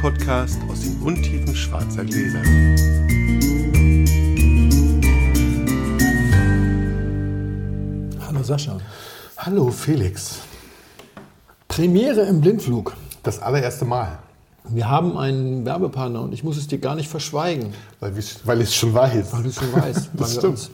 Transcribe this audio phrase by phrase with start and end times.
[0.00, 2.40] Podcast aus den Untiefen schwarzer Gläser.
[8.26, 8.78] Hallo Sascha.
[9.36, 10.38] Hallo Felix.
[11.68, 12.96] Premiere im Blindflug.
[13.22, 14.20] Das allererste Mal.
[14.64, 17.74] Wir haben einen Werbepartner und ich muss es dir gar nicht verschweigen.
[17.98, 19.34] Weil, ich, weil ich es schon weiß.
[19.34, 20.10] Weil du es schon weißt.
[20.14, 20.42] das weil stimmt.
[20.42, 20.70] wir uns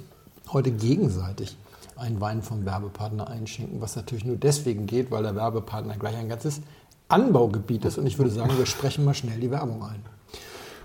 [0.53, 1.57] heute gegenseitig
[1.97, 6.29] einen Wein vom Werbepartner einschenken, was natürlich nur deswegen geht, weil der Werbepartner gleich ein
[6.29, 6.61] ganzes
[7.09, 7.99] Anbaugebiet ist.
[7.99, 10.03] Und ich würde sagen, wir sprechen mal schnell die Werbung ein.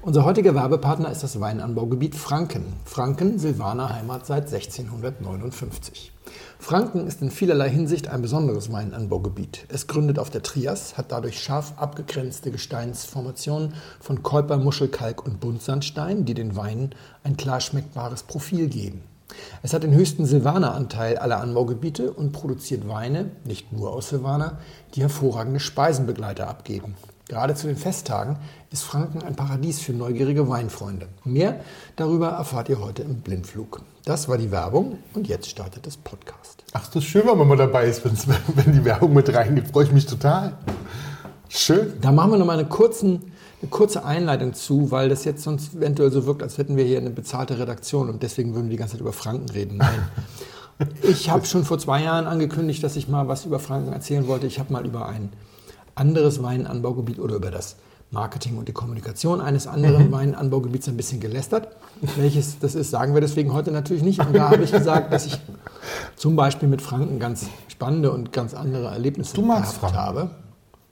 [0.03, 2.73] Unser heutiger Werbepartner ist das Weinanbaugebiet Franken.
[2.85, 6.11] Franken, Silvaner Heimat seit 1659.
[6.57, 9.65] Franken ist in vielerlei Hinsicht ein besonderes Weinanbaugebiet.
[9.69, 16.25] Es gründet auf der Trias, hat dadurch scharf abgegrenzte Gesteinsformationen von Keuper, Muschelkalk und Buntsandstein,
[16.25, 19.03] die den Weinen ein klar schmeckbares Profil geben.
[19.63, 24.57] Es hat den höchsten Silvaner-Anteil aller Anbaugebiete und produziert Weine, nicht nur aus Silvaner,
[24.95, 26.95] die hervorragende Speisenbegleiter abgeben.
[27.27, 28.37] Gerade zu den Festtagen
[28.71, 31.07] ist Franken ein Paradies für neugierige Weinfreunde.
[31.23, 31.61] Mehr
[31.95, 33.81] darüber erfahrt ihr heute im Blindflug.
[34.03, 36.65] Das war die Werbung und jetzt startet das Podcast.
[36.73, 38.03] Ach, das ist schön, wenn man mal dabei ist,
[38.55, 39.69] wenn die Werbung mit reingeht.
[39.69, 40.57] Freue ich mich total.
[41.47, 41.93] Schön.
[42.01, 43.30] Da machen wir noch mal eine, kurzen,
[43.61, 46.97] eine kurze Einleitung zu, weil das jetzt sonst eventuell so wirkt, als hätten wir hier
[46.97, 49.77] eine bezahlte Redaktion und deswegen würden wir die ganze Zeit über Franken reden.
[49.77, 49.89] Nein.
[51.03, 54.47] Ich habe schon vor zwei Jahren angekündigt, dass ich mal was über Franken erzählen wollte.
[54.47, 55.29] Ich habe mal über ein
[55.93, 57.75] anderes Weinanbaugebiet oder über das
[58.09, 61.67] Marketing und die Kommunikation eines anderen Weinanbaugebiets ein bisschen gelästert.
[62.17, 64.19] Welches das ist, sagen wir deswegen heute natürlich nicht.
[64.25, 65.39] Und da habe ich gesagt, dass ich
[66.15, 69.97] zum Beispiel mit Franken ganz spannende und ganz andere Erlebnisse Du magst gehabt Franken.
[69.99, 70.29] habe.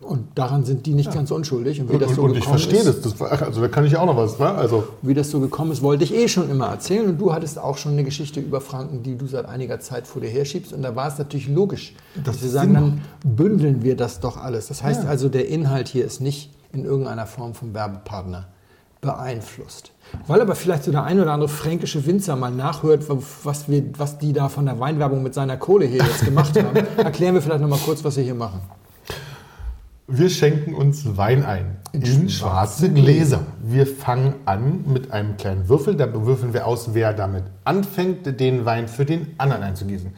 [0.02, 1.82] Und daran sind die nicht ganz unschuldig.
[1.82, 3.18] Und wie das so und ich gekommen verstehe ist, das.
[3.18, 3.42] das.
[3.42, 4.40] Also da kann ich auch noch was.
[4.40, 4.48] Ne?
[4.48, 7.06] Also wie das so gekommen ist, wollte ich eh schon immer erzählen.
[7.10, 10.22] Und du hattest auch schon eine Geschichte über Franken, die du seit einiger Zeit vor
[10.22, 10.72] dir herschiebst.
[10.72, 14.38] Und da war es natürlich logisch, Das dass wir sagen, dann bündeln wir das doch
[14.38, 14.68] alles.
[14.68, 15.10] Das heißt Ja.
[15.10, 18.48] also, der Inhalt hier ist nicht in irgendeiner Form vom Werbepartner
[19.02, 19.92] beeinflusst.
[20.28, 23.06] Weil aber vielleicht so der ein oder andere fränkische Winzer mal nachhört,
[23.44, 26.76] was, wir, was die da von der Weinwerbung mit seiner Kohle hier jetzt gemacht haben,
[26.98, 28.62] erklären wir vielleicht noch mal kurz, was wir hier machen.
[30.10, 31.78] Wir schenken uns Wein ein.
[31.94, 33.46] In, schwarze Gläser.
[33.62, 35.96] Wir fangen an mit einem kleinen Würfel.
[35.96, 40.14] Da würfeln wir aus, wer damit anfängt, den Wein für den anderen einzugießen.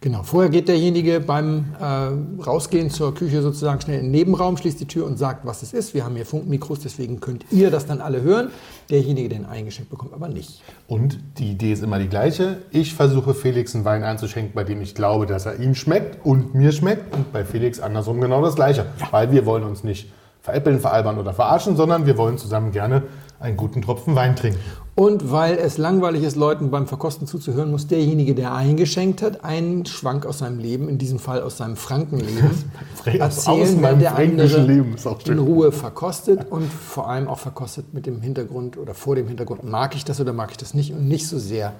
[0.00, 4.78] Genau, vorher geht derjenige beim äh, Rausgehen zur Küche sozusagen schnell in den Nebenraum, schließt
[4.78, 5.92] die Tür und sagt, was es ist.
[5.92, 8.52] Wir haben hier Funkmikros, deswegen könnt ihr das dann alle hören.
[8.90, 10.62] Derjenige, der ihn eingeschenkt bekommt, aber nicht.
[10.86, 12.58] Und die Idee ist immer die gleiche.
[12.70, 16.54] Ich versuche Felix einen Wein einzuschenken, bei dem ich glaube, dass er ihm schmeckt und
[16.54, 17.12] mir schmeckt.
[17.16, 18.86] Und bei Felix andersrum genau das Gleiche.
[19.10, 23.02] Weil wir wollen uns nicht veräppeln, veralbern oder verarschen, sondern wir wollen zusammen gerne
[23.40, 24.60] einen guten Tropfen Wein trinken.
[24.98, 29.86] Und weil es langweilig ist, Leuten beim Verkosten zuzuhören, muss derjenige, der eingeschenkt hat, einen
[29.86, 32.50] Schwank aus seinem Leben, in diesem Fall aus seinem Frankenleben,
[33.04, 34.96] erzählen, meinem der andere Leben,
[35.28, 39.62] in Ruhe verkostet und vor allem auch verkostet mit dem Hintergrund oder vor dem Hintergrund,
[39.62, 41.74] mag ich das oder mag ich das nicht und nicht so sehr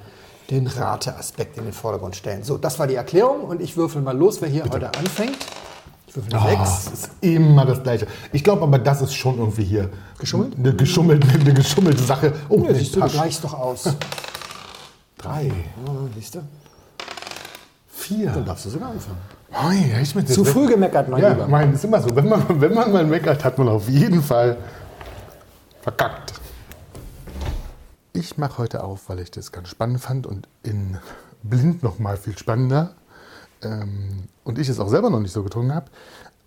[0.48, 2.44] den Rateaspekt in den Vordergrund stellen.
[2.44, 5.38] So, das war die Erklärung und ich würfel mal los, wer hier heute anfängt.
[6.06, 6.86] Ich würfel Oh, sechs.
[6.86, 8.06] es ist immer das Gleiche.
[8.32, 9.90] Ich glaube aber, das ist schon irgendwie hier.
[10.18, 10.56] Geschummelt?
[10.56, 12.32] Eine geschummelte, eine geschummelte Sache.
[12.48, 13.84] Oh, Ja, siehst du, du gleichst doch aus.
[15.18, 16.38] Drei, Ja, siehst du?
[16.38, 16.48] Dann
[17.88, 18.30] vier.
[18.30, 19.18] darfst du sogar anfangen.
[19.50, 21.48] Mei, echt mit Zu früh gemeckert, mein Ja, Lieber.
[21.48, 22.14] mein, ist immer so.
[22.14, 24.56] Wenn man, wenn man mal meckert, hat man auf jeden Fall
[25.82, 26.34] verkackt.
[28.12, 30.98] Ich mache heute auf, weil ich das ganz spannend fand und in
[31.42, 32.94] blind noch mal viel spannender
[33.62, 35.86] ähm, und ich es auch selber noch nicht so getrunken habe,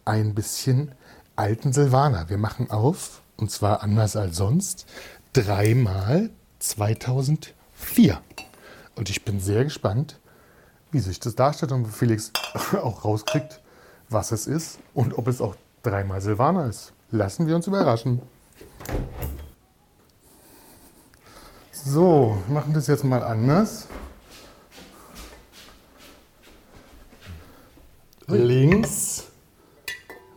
[0.06, 0.92] ein bisschen
[1.36, 2.30] alten Silvaner.
[2.30, 4.86] Wir machen auf, und zwar anders als sonst,
[5.34, 6.30] dreimal
[6.60, 8.22] 2004.
[8.96, 10.20] Und ich bin sehr gespannt,
[10.92, 12.32] wie sich das darstellt und Felix
[12.82, 13.60] auch rauskriegt,
[14.10, 16.94] was es ist und ob es auch dreimal Silvaner ist.
[17.10, 18.22] Lassen wir uns überraschen.
[21.72, 23.88] So, wir machen das jetzt mal anders.
[28.28, 29.26] Links,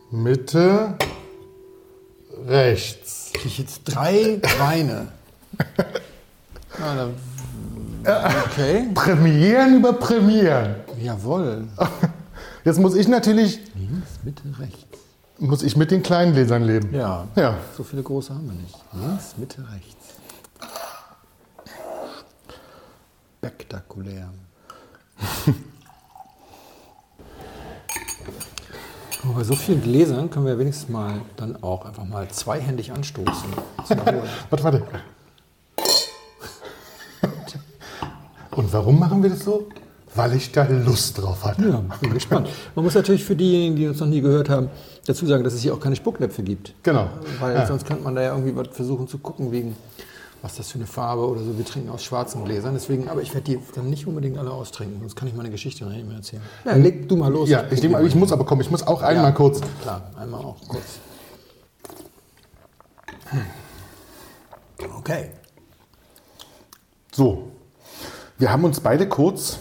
[0.09, 0.97] Mitte,
[2.47, 3.31] rechts.
[3.33, 5.07] Krieg ich jetzt drei Weine.
[6.79, 7.09] Na,
[8.45, 10.75] Okay, Premieren über Premieren.
[11.01, 11.67] jawohl.
[12.63, 14.85] Jetzt muss ich natürlich, Links, Mitte, rechts.
[15.39, 16.93] muss ich mit den kleinen Gläsern leben.
[16.93, 17.57] Ja, Ja.
[17.75, 18.75] so viele große haben wir nicht.
[18.93, 19.95] Links, Mitte, rechts.
[23.39, 24.29] Spektakulär.
[29.25, 33.49] Aber bei so vielen Gläsern können wir wenigstens mal dann auch einfach mal zweihändig anstoßen.
[34.49, 34.83] Warte, warte.
[38.51, 39.67] Und warum machen wir das so?
[40.17, 41.67] weil ich da Lust drauf hatte.
[41.67, 42.47] Ja, bin gespannt.
[42.73, 44.69] Man muss natürlich für diejenigen, die uns noch nie gehört haben,
[45.05, 46.73] dazu sagen, dass es hier auch keine Spucknäpfe gibt.
[46.83, 47.09] Genau.
[47.41, 47.65] Weil Ja.
[47.65, 49.75] sonst könnte man da ja irgendwie was versuchen zu gucken, wegen
[50.45, 51.57] was das für eine Farbe oder so.
[51.57, 52.75] Wir trinken aus schwarzen Gläsern.
[52.75, 55.83] Deswegen, aber ich werde die dann nicht unbedingt alle austrinken, sonst kann ich meine Geschichte
[55.83, 56.43] noch nicht mehr erzählen.
[56.63, 57.49] Ja, leg du mal los.
[57.49, 59.59] Ja, ich, nehme, ich muss aber kommen, ich muss auch einmal kurz.
[59.81, 60.99] Klar, einmal auch kurz.
[64.99, 65.31] Okay.
[67.11, 67.51] So,
[68.37, 69.57] wir haben uns beide kurz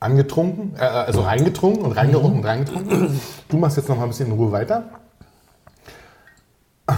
[0.00, 3.18] angetrunken, äh, also reingetrunken und reingerochen und reingetrunken.
[3.48, 4.90] Du machst jetzt noch mal ein bisschen in Ruhe weiter.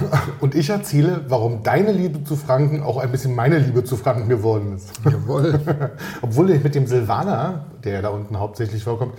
[0.40, 4.28] Und ich erzähle, warum deine Liebe zu Franken auch ein bisschen meine Liebe zu Franken
[4.28, 4.90] geworden ist.
[5.04, 5.60] Jawohl.
[6.22, 9.14] Obwohl ich mit dem Silvaner, der da unten hauptsächlich vorkommt,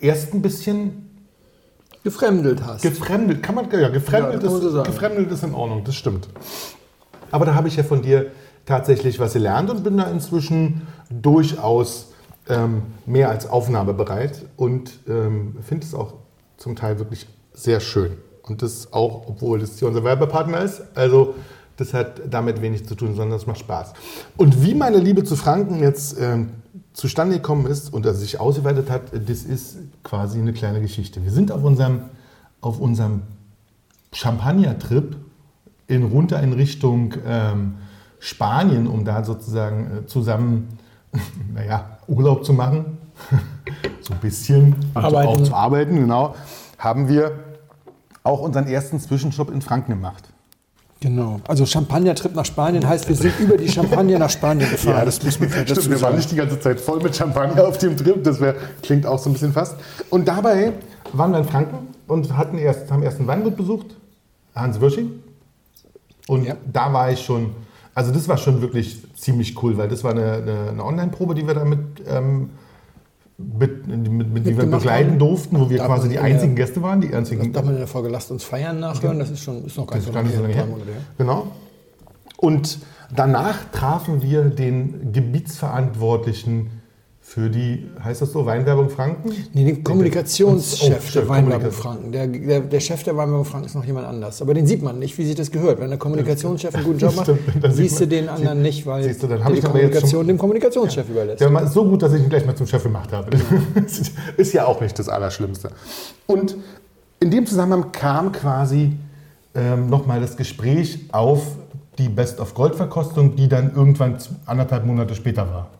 [0.00, 1.10] erst ein bisschen
[2.02, 2.82] Gefremdelt hast.
[2.82, 5.94] Gefremdelt, kann man, ja, gefremdelt, Ja, kann man ist, so gefremdelt ist in Ordnung, das
[5.94, 6.28] stimmt.
[7.30, 8.30] Aber da habe ich ja von dir
[8.64, 12.12] tatsächlich was gelernt und bin da inzwischen durchaus
[12.48, 16.14] ähm, mehr als aufnahmebereit und ähm, finde es auch
[16.56, 18.16] zum Teil wirklich sehr schön.
[18.48, 20.82] Und das auch, obwohl das hier unser Werbepartner ist.
[20.94, 21.34] Also
[21.76, 23.94] das hat damit wenig zu tun, sondern es macht Spaß.
[24.36, 26.50] Und wie meine Liebe zu Franken jetzt ähm,
[26.92, 31.24] zustande gekommen ist und er sich ausgeweitet hat, das ist quasi eine kleine Geschichte.
[31.24, 32.02] Wir sind auf unserem,
[32.60, 33.22] auf unserem
[34.12, 35.16] Champagner-Trip
[35.86, 37.76] in, runter in Richtung ähm,
[38.18, 40.68] Spanien, um da sozusagen äh, zusammen
[41.54, 42.98] naja, Urlaub zu machen,
[44.02, 45.28] so ein bisschen Arbeiten.
[45.28, 46.34] auch zu arbeiten, genau,
[46.78, 47.49] haben wir
[48.22, 50.24] auch unseren ersten Zwischenstopp in Franken gemacht.
[51.00, 51.40] Genau.
[51.48, 55.06] Also Champagner-Trip nach Spanien heißt, wir sind über die Champagner nach Spanien gefahren.
[55.06, 57.66] das muss man vielleicht dazu Stimmt, wir waren nicht die ganze Zeit voll mit Champagner
[57.66, 59.76] auf dem Trip, das wär, klingt auch so ein bisschen fast.
[60.10, 60.72] Und dabei
[61.14, 63.86] waren wir in Franken und hatten erst, haben erst einen Weingut besucht,
[64.54, 65.10] Hans Wirsching.
[66.28, 66.56] Und Ja.
[66.70, 67.54] da war ich schon,
[67.94, 71.46] also das war schon wirklich ziemlich cool, weil das war eine, eine, eine Online-Probe, die
[71.46, 72.50] wir da mit, ähm,
[73.58, 75.18] mit, mit, mit, die wir begleiten haben.
[75.18, 77.52] durften, wo wir Darf quasi die in der- einzigen Gäste waren, die einzigen.
[77.52, 79.18] Darf man in der Folge Lasst uns feiern nachhören?
[79.18, 80.66] Das ist schon ist noch gar Das nicht so lange her.
[80.66, 80.76] her.
[81.18, 81.48] Genau.
[82.36, 82.78] Und
[83.14, 86.79] danach trafen wir den Gebietsverantwortlichen
[87.30, 89.30] für die, heißt das so, Weinwerbung Franken?
[89.52, 91.70] Nee, den Kommunikationschef Oh, der Weinwerbung.
[91.70, 92.10] Franken.
[92.10, 94.42] Der, der, der Chef der Weinwerbung Franken ist noch jemand anders.
[94.42, 95.78] Aber den sieht man nicht, wie sich das gehört.
[95.78, 97.40] Wenn der Kommunikationschef einen guten Job macht, Stimmt,
[97.72, 101.40] siehst du den anderen nicht, weil siehst du, dann die Kommunikation schon- dem Kommunikationschef überlässt.
[101.40, 103.30] Der war so gut, dass ich ihn gleich mal zum Chef gemacht habe.
[104.36, 105.70] Ist ja auch nicht das Allerschlimmste.
[106.26, 106.56] Und
[107.20, 108.90] in dem Zusammenhang kam quasi
[109.54, 111.42] ähm, nochmal das Gespräch auf
[111.96, 114.16] die Best of Gold Verkostung, die dann irgendwann
[114.46, 115.70] anderthalb Monate später war.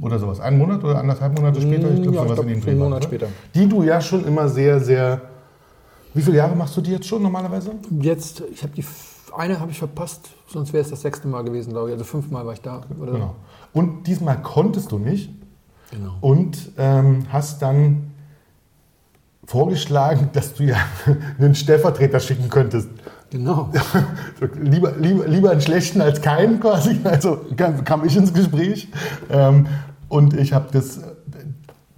[0.00, 0.40] Oder sowas.
[0.40, 1.90] Ein Monat oder anderthalb Monate später?
[1.90, 2.04] Ich Mhm.
[2.04, 3.26] ja, ich sowas glaub, in einen Dreh war, Monat später.
[3.54, 5.20] Die du ja schon immer sehr, sehr.
[6.14, 7.72] Wie viele Jahre machst du die jetzt schon normalerweise?
[8.00, 8.84] Jetzt, ich habe die
[9.36, 11.92] eine habe ich verpasst, sonst wäre es das sechste Mal gewesen, glaube ich.
[11.92, 12.80] Also fünfmal war ich da.
[13.00, 13.12] Oder.
[13.12, 13.34] Genau.
[13.74, 15.30] Und diesmal konntest du nicht
[15.90, 16.14] Genau.
[16.20, 18.10] und ähm, hast dann
[19.44, 20.76] vorgeschlagen, dass du ja
[21.38, 22.88] einen Stellvertreter schicken könntest.
[23.30, 23.70] Genau.
[24.54, 26.98] lieber, lieber, lieber einen schlechten als keinen quasi.
[27.04, 28.88] Also kam, kam ich ins Gespräch.
[29.30, 29.66] Ähm,
[30.08, 31.00] und ich habe das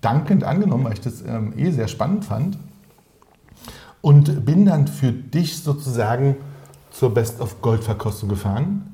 [0.00, 2.58] dankend angenommen, weil ich das ähm, eh sehr spannend fand.
[4.00, 6.36] Und bin dann für dich sozusagen
[6.90, 8.90] zur Best of Gold Verkostung gefahren.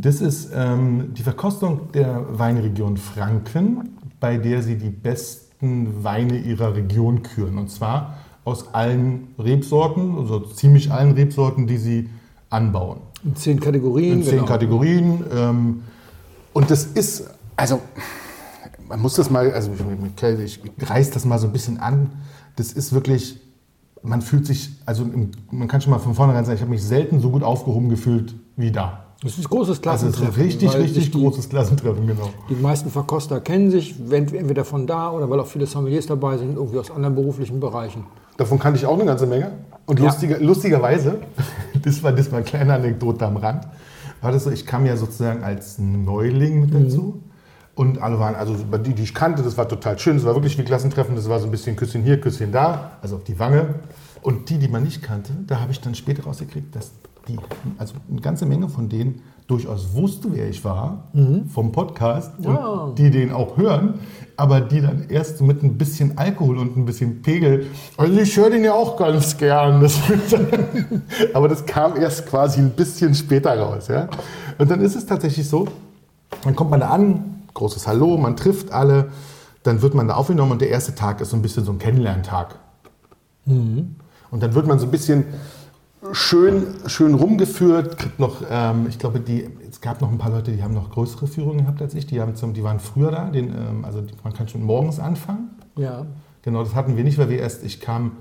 [0.00, 6.74] Das ist ähm, die Verkostung der Weinregion Franken, bei der sie die besten Weine ihrer
[6.74, 7.58] Region küren.
[7.58, 8.14] Und zwar
[8.48, 12.08] aus allen Rebsorten, also ziemlich allen Rebsorten, die sie
[12.50, 13.00] anbauen.
[13.24, 14.14] In zehn Kategorien.
[14.14, 14.46] In zehn genau.
[14.46, 15.24] Kategorien.
[15.32, 15.82] Ähm,
[16.52, 17.80] und das ist, also,
[18.88, 19.70] man muss das mal, also
[20.44, 22.10] ich, ich reiß das mal so ein bisschen an.
[22.56, 23.40] Das ist wirklich,
[24.02, 26.82] man fühlt sich, also im, man kann schon mal von vornherein sagen, ich habe mich
[26.82, 29.04] selten so gut aufgehoben gefühlt wie da.
[29.22, 30.42] Das ist ein großes Also ist Klassentreffen.
[30.42, 32.30] richtig, weil richtig sich die, großes Klassentreffen, genau.
[32.48, 36.54] Die meisten Verkoster kennen sich, entweder von da oder weil auch viele Sommeliers dabei sind,
[36.54, 38.04] irgendwie aus anderen beruflichen Bereichen.
[38.38, 39.50] Davon kannte ich auch eine ganze Menge.
[39.84, 40.06] Und Ja.
[40.06, 41.20] lustiger, lustigerweise,
[41.82, 43.66] das war, das war eine kleine Anekdote am Rand,
[44.22, 47.22] war das so, ich kam ja sozusagen als Neuling mit dazu.
[47.74, 50.16] Und alle waren, also die, die ich kannte, das war total schön.
[50.16, 51.14] Das war wirklich wie Klassentreffen.
[51.14, 53.76] Das war so ein bisschen Küsschen hier, Küsschen da, also auf die Wange.
[54.20, 56.90] Und die, die man nicht kannte, da habe ich dann später rausgekriegt, dass
[57.28, 57.38] die,
[57.78, 61.04] also eine ganze Menge von denen durchaus wusste, wer ich war,
[61.48, 62.32] vom Podcast.
[62.40, 62.54] Ja.
[62.54, 63.94] Und die den auch hören,
[64.36, 67.66] aber die dann erst mit ein bisschen Alkohol und ein bisschen Pegel.
[67.96, 69.80] Also ich höre den ja auch ganz gern.
[69.80, 69.98] Das,
[71.34, 73.88] aber das kam erst quasi ein bisschen später raus.
[73.88, 74.08] Ja?
[74.58, 75.66] Und dann ist es tatsächlich so,
[76.44, 79.08] dann kommt man da an, großes Hallo, man trifft alle,
[79.62, 81.78] dann wird man da aufgenommen und der erste Tag ist so ein bisschen so ein
[81.78, 82.56] Kennenlerntag.
[84.30, 85.24] Und dann wird man so ein bisschen
[86.12, 90.62] schön, schön rumgeführt, noch, ähm, ich glaube, die, es gab noch ein paar Leute, die
[90.62, 92.06] haben noch größere Führungen gehabt als ich.
[92.06, 93.30] Die, haben zum, die waren früher da.
[93.30, 95.50] Den, ähm, also die, man kann schon morgens anfangen.
[95.76, 96.06] Ja.
[96.42, 98.12] Genau, das hatten wir nicht, weil wir erst, ich kam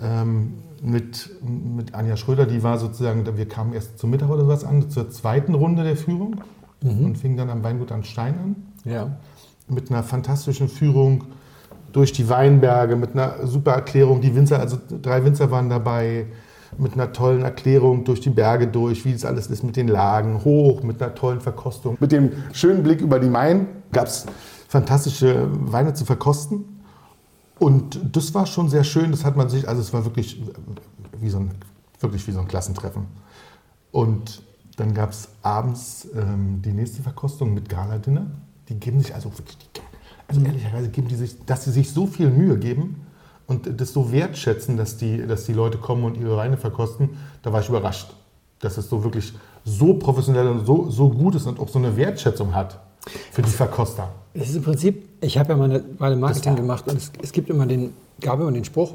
[0.00, 4.64] ähm, mit, mit Anja Schröder, die war sozusagen, wir kamen erst zum Mittag oder was
[4.64, 6.42] an, zur zweiten Runde der Führung
[6.82, 9.16] und fingen dann am Weingut an Stein an Ja.
[9.66, 11.24] mit einer fantastischen Führung
[11.92, 14.20] durch die Weinberge, mit einer super Erklärung.
[14.20, 16.26] Die Winzer, also drei Winzer waren dabei,
[16.78, 20.44] mit einer tollen Erklärung durch die Berge durch, wie das alles ist mit den Lagen,
[20.44, 21.96] hoch, mit einer tollen Verkostung.
[22.00, 24.26] Mit dem schönen Blick über die Main gab es
[24.68, 26.64] fantastische Weine zu verkosten.
[27.58, 29.10] Und das war schon sehr schön.
[29.10, 30.42] Das hat man sich, also es war wirklich
[31.20, 31.50] wie so ein,
[32.00, 33.06] wirklich wie so ein Klassentreffen.
[33.92, 34.42] Und
[34.76, 38.26] dann gab es abends ähm, die nächste Verkostung mit Gala-Dinner.
[38.68, 39.80] Die geben sich also wirklich, die,
[40.28, 43.06] also ehrlicherweise geben die sich, dass sie sich so viel Mühe geben
[43.46, 47.10] und das so wertschätzen, dass die, dass die Leute kommen und ihre Weine verkosten.
[47.42, 48.08] Da war ich überrascht,
[48.60, 49.32] dass es so wirklich
[49.64, 52.80] so professionell und so, so gut ist und auch so eine Wertschätzung hat
[53.32, 54.08] für die Verkoster.
[54.34, 57.32] Es ist im Prinzip, ich habe ja mal eine Weile Marketing gemacht und es, es
[57.32, 58.94] gibt immer den, gab immer den Spruch,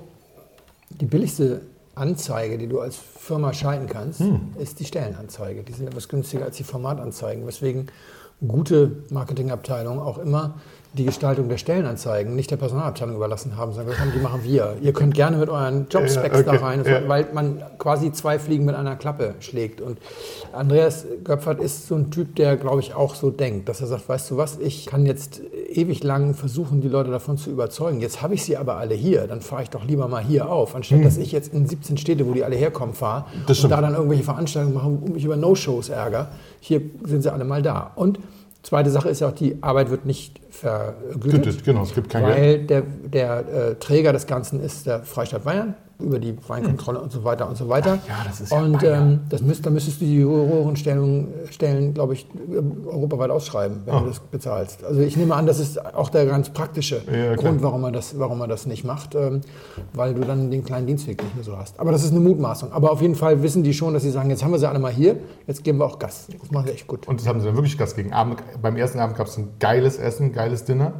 [0.89, 1.61] die billigste
[1.95, 4.53] Anzeige, die du als Firma schalten kannst, Hm.
[4.59, 5.63] ist die Stellenanzeige.
[5.63, 7.87] Die sind etwas günstiger als die Formatanzeigen, weswegen
[8.45, 10.55] gute Marketingabteilungen auch immer
[10.93, 14.75] die Gestaltung der Stellenanzeigen nicht der Personalabteilung überlassen haben, sondern gesagt haben, die machen wir.
[14.81, 17.07] Ihr könnt gerne mit euren Jobspecs Ja, da okay, rein, ja.
[17.07, 19.79] weil man quasi zwei Fliegen mit einer Klappe schlägt.
[19.79, 19.99] Und
[20.51, 24.09] Andreas Göpfert ist so ein Typ, der, glaube ich, auch so denkt, dass er sagt,
[24.09, 28.01] weißt du was, ich kann jetzt ewig lang versuchen, die Leute davon zu überzeugen.
[28.01, 30.75] Jetzt habe ich sie aber alle hier, dann fahre ich doch lieber mal hier auf,
[30.75, 33.41] anstatt dass ich jetzt in 17 Städte, wo die alle herkommen, fahre Hm.
[33.41, 33.73] Das und stimmt.
[33.73, 36.27] da dann irgendwelche Veranstaltungen machen und mich über No-Shows ärgere.
[36.59, 37.91] Hier sind sie alle mal da.
[37.95, 38.19] Und
[38.63, 41.21] zweite Sache ist ja auch, die Arbeit wird nicht vergütet.
[41.43, 42.37] Gütet, genau, es gibt kein Geld.
[42.37, 43.39] Weil der, der
[43.71, 47.55] äh, Träger des Ganzen ist der Freistaat Bayern über die Weinkontrolle und so weiter und
[47.57, 47.99] so weiter.
[48.03, 49.11] Ach ja, das ist ja Und Bayern.
[49.11, 52.25] ähm, das müsst, da müsstest du die Jurorenstellen, Stellen, glaube ich,
[52.87, 53.99] europaweit ausschreiben, wenn Oh.
[53.99, 54.83] du das bezahlst.
[54.83, 57.35] Also ich nehme an, das ist auch der ganz praktische Ja.
[57.35, 59.41] Grund, warum man, das, warum man das nicht macht, ähm,
[59.93, 61.79] weil du dann den kleinen Dienstweg nicht mehr so hast.
[61.79, 62.71] Aber das ist eine Mutmaßung.
[62.71, 64.79] Aber auf jeden Fall wissen die schon, dass sie sagen, jetzt haben wir sie alle
[64.79, 66.27] mal hier, jetzt geben wir auch Gas.
[66.41, 67.07] Das machen sie echt gut.
[67.07, 68.41] Und das haben sie dann wirklich Gas gegen Abend.
[68.59, 70.93] Beim ersten Abend gab es ein geiles Essen, geiles Dinner.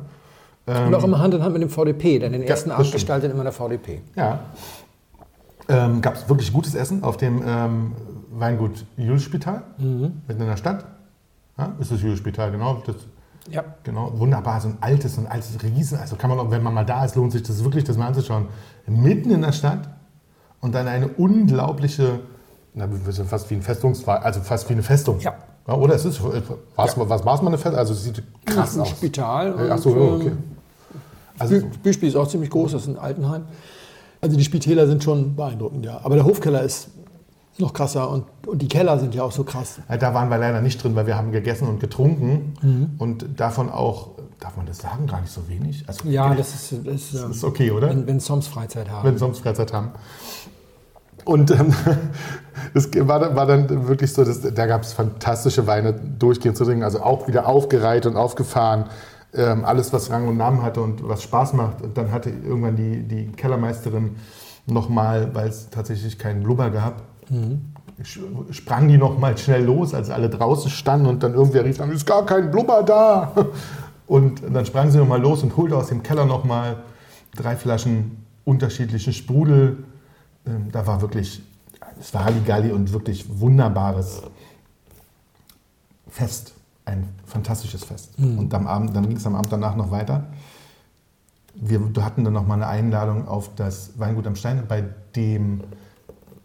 [0.68, 3.02] Und auch immer Hand in Hand mit dem VDP, denn den ersten das Abend stimmt.
[3.02, 4.02] gestaltet immer der VDP.
[4.16, 4.40] Ja.
[5.68, 7.94] Ähm, gab es wirklich gutes Essen auf dem ähm,
[8.32, 10.86] Weingut Julspital, mitten in der Stadt.
[11.58, 12.82] Ja, ist das Julspital, genau.
[12.86, 12.96] Das,
[13.50, 13.64] Ja.
[13.84, 14.12] genau.
[14.20, 15.98] Wunderbar, so ein altes, so ein altes Riesen.
[15.98, 18.08] Also kann man auch, wenn man mal da ist, lohnt sich das wirklich, das mal
[18.08, 18.48] anzuschauen.
[18.88, 19.90] Mitten in der Stadt
[20.62, 22.20] und dann eine unglaubliche,
[22.76, 22.88] na,
[23.28, 25.20] fast wie ein Festungswall, also fast wie eine Festung.
[25.20, 25.34] Ja.
[25.68, 26.32] Oder es ist, Ja.
[26.76, 27.76] was war es mal eine Festung?
[27.80, 28.90] Also es sieht krass ein aus.
[28.90, 29.70] Spital.
[29.72, 30.32] Ach so, und, ja, ähm, okay.
[31.40, 33.44] Also, Bü- Büspiel ist auch ziemlich groß, das ist ein Altenheim.
[34.22, 36.00] Also die Spitäler sind schon beeindruckend, ja.
[36.04, 36.90] Aber der Hofkeller ist
[37.58, 39.80] noch krasser und, und die Keller sind ja auch so krass.
[39.90, 42.90] Ja, Da waren wir leider nicht drin, weil wir haben gegessen und getrunken Mhm.
[42.98, 45.84] und davon auch, darf man das sagen, gar nicht so wenig?
[45.88, 47.90] Also, Ja, das ist, das das ähm, ist okay, oder?
[47.90, 49.08] wenn, wenn Soms Freizeit haben.
[49.08, 49.92] Wenn sonst Freizeit haben.
[51.26, 51.74] Und ähm,
[52.74, 56.66] das war, dann- war dann wirklich so, dass, da gab es fantastische Weine durchgehend zu
[56.66, 58.86] trinken, also auch wieder aufgereiht und aufgefahren.
[59.34, 61.82] Ähm, alles, was Rang und Namen hatte und was Spaß macht.
[61.82, 64.16] Und dann hatte irgendwann die, die Kellermeisterin
[64.68, 67.02] nochmal, weil es tatsächlich keinen Blubber gab,
[68.04, 68.20] sch-
[68.54, 72.06] sprang die nochmal schnell los, als alle draußen standen und dann irgendwer rief, dann ist
[72.06, 73.32] gar kein Blubber da.
[74.08, 76.76] Und dann sprang sie nochmal los und holte aus dem Keller nochmal
[77.34, 79.86] drei Flaschen unterschiedlichen Sprudel.
[80.46, 81.42] Ähm, Da war wirklich,
[82.00, 84.22] es war Halligalli und wirklich wunderbares
[86.08, 86.54] Fest.
[86.86, 88.10] Ein fantastisches Fest.
[88.18, 90.26] Und am Abend, dann ging es am Abend danach noch weiter.
[91.54, 94.84] Wir hatten dann nochmal eine Einladung auf das Weingut am Stein, bei
[95.16, 95.62] dem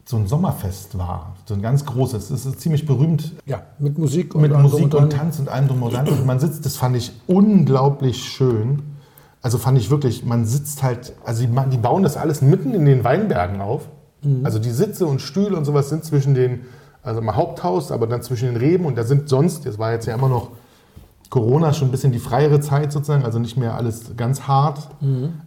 [0.04, 1.34] so ein Sommerfest war.
[1.46, 2.30] So ein ganz großes.
[2.30, 5.10] Es ist ziemlich berühmt ja, mit Musik und mit Musik und dran.
[5.10, 6.06] Tanz und allem drum und dran.
[6.06, 8.82] Und man sitzt, das fand ich unglaublich schön.
[9.46, 12.84] Also fand ich wirklich, man sitzt halt, also die, die bauen das alles mitten in
[12.84, 13.82] den Weinbergen auf.
[14.42, 16.62] Also die Sitze und Stühle und sowas sind zwischen den,
[17.04, 20.06] also im Haupthaus, aber dann zwischen den Reben und da sind sonst, das war jetzt
[20.06, 20.50] ja immer noch
[21.30, 24.88] Corona schon ein bisschen die freiere Zeit sozusagen, also nicht mehr alles ganz hart.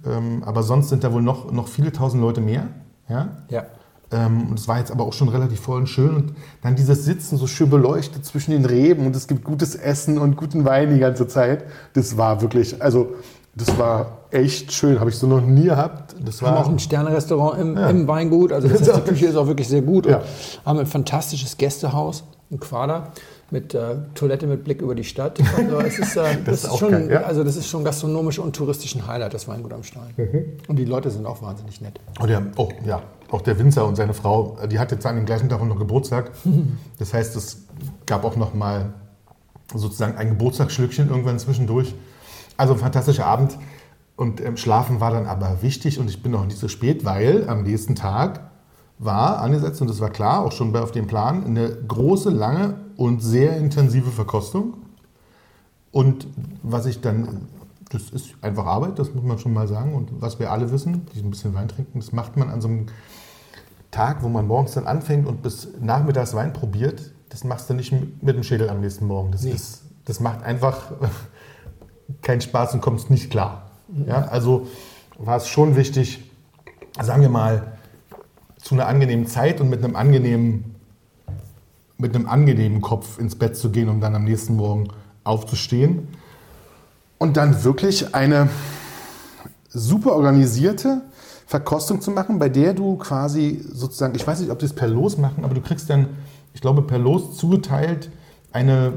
[0.10, 2.70] Ähm, aber sonst sind da wohl noch, noch viele tausend Leute mehr.
[3.10, 3.40] Ja?
[3.50, 3.66] Ja.
[4.12, 6.16] Ähm, und es war jetzt aber auch schon relativ voll und schön.
[6.16, 10.20] Und dann dieses Sitzen so schön beleuchtet zwischen den Reben und es gibt gutes Essen
[10.20, 11.66] und guten Wein die ganze Zeit.
[11.94, 13.16] Das war wirklich, also
[13.60, 15.00] das war echt schön.
[15.00, 16.16] Habe ich so noch nie gehabt.
[16.24, 18.52] Das Wir haben war auch ein Sterne-Restaurant im, im Weingut.
[18.52, 20.06] Also das heißt, die Küche ist auch wirklich sehr gut.
[20.06, 20.22] Und Ja.
[20.66, 23.12] haben ein fantastisches Gästehaus, ein Quader
[23.52, 25.40] mit äh, Toilette mit Blick über die Stadt.
[25.58, 27.22] Also es ist, äh, das, ist schon, geil, ja.
[27.22, 30.14] also das ist schon gastronomisch und touristisch ein Highlight, das Weingut am Stein.
[30.68, 32.00] Und die Leute sind auch wahnsinnig nett.
[32.22, 33.02] Oh, der, oh ja,
[33.32, 35.80] auch der Winzer und seine Frau, die hat jetzt an dem gleichen Tag auch noch
[35.80, 36.32] Geburtstag.
[37.00, 37.64] Das heißt, es
[38.06, 38.94] gab auch noch mal
[39.74, 41.96] sozusagen ein Geburtstagsschlückchen irgendwann zwischendurch.
[42.60, 43.58] Also ein fantastischer Abend.
[44.18, 47.48] Und ähm, Schlafen war dann aber wichtig und ich bin noch nicht so spät, weil
[47.48, 48.42] am nächsten Tag
[48.98, 53.22] war angesetzt, und das war klar, auch schon auf dem Plan, eine große, lange und
[53.22, 54.74] sehr intensive Verkostung.
[55.92, 56.28] Und
[56.62, 57.48] was ich dann,
[57.92, 59.96] das ist einfach Arbeit, das muss man schon mal sagen.
[59.96, 62.68] Und was wir alle wissen, die ein bisschen Wein trinken, das macht man an so
[62.68, 62.88] einem
[63.90, 67.94] Tag, wo man morgens dann anfängt und bis nachmittags Wein probiert, das machst du nicht
[68.22, 69.32] mit dem Schädel am nächsten Morgen.
[69.32, 69.52] Das, Nee.
[69.52, 70.92] ist, das macht einfach
[72.22, 73.70] keinen Spaß und kommst nicht klar.
[74.08, 74.68] Ja, also
[75.18, 76.24] war es schon wichtig,
[77.02, 77.74] sagen wir mal,
[78.58, 80.76] zu einer angenehmen Zeit und mit einem angenehmen,
[81.98, 84.90] mit einem angenehmen Kopf ins Bett zu gehen, um dann am nächsten Morgen
[85.24, 86.08] aufzustehen.
[87.18, 88.50] Und dann wirklich eine
[89.70, 91.02] super organisierte
[91.46, 94.88] Verkostung zu machen, bei der du quasi sozusagen, ich weiß nicht, ob die es per
[94.88, 96.08] Los machen, aber du kriegst dann,
[96.54, 98.12] ich glaube, per Los zugeteilt
[98.52, 98.94] eine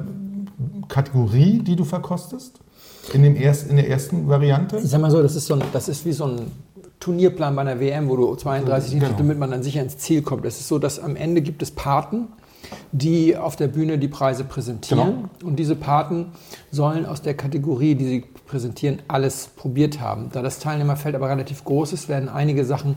[0.88, 2.61] Kategorie, die du verkostest.
[3.12, 4.78] In, dem erst, in der ersten Variante.
[4.78, 6.52] Ich sag mal so, das ist, so ein, das ist wie so ein
[7.00, 9.06] Turnierplan bei einer WM, wo du 32 Genau.
[9.06, 10.44] Titel, damit man dann sicher ins Ziel kommt.
[10.46, 12.28] Es ist so, dass am Ende gibt es Paten,
[12.92, 15.28] die auf der Bühne die Preise präsentieren.
[15.42, 16.26] Und diese Paten
[16.70, 20.28] sollen aus der Kategorie, die sie präsentieren, alles probiert haben.
[20.32, 22.96] Da das Teilnehmerfeld aber relativ groß ist, werden einige Sachen,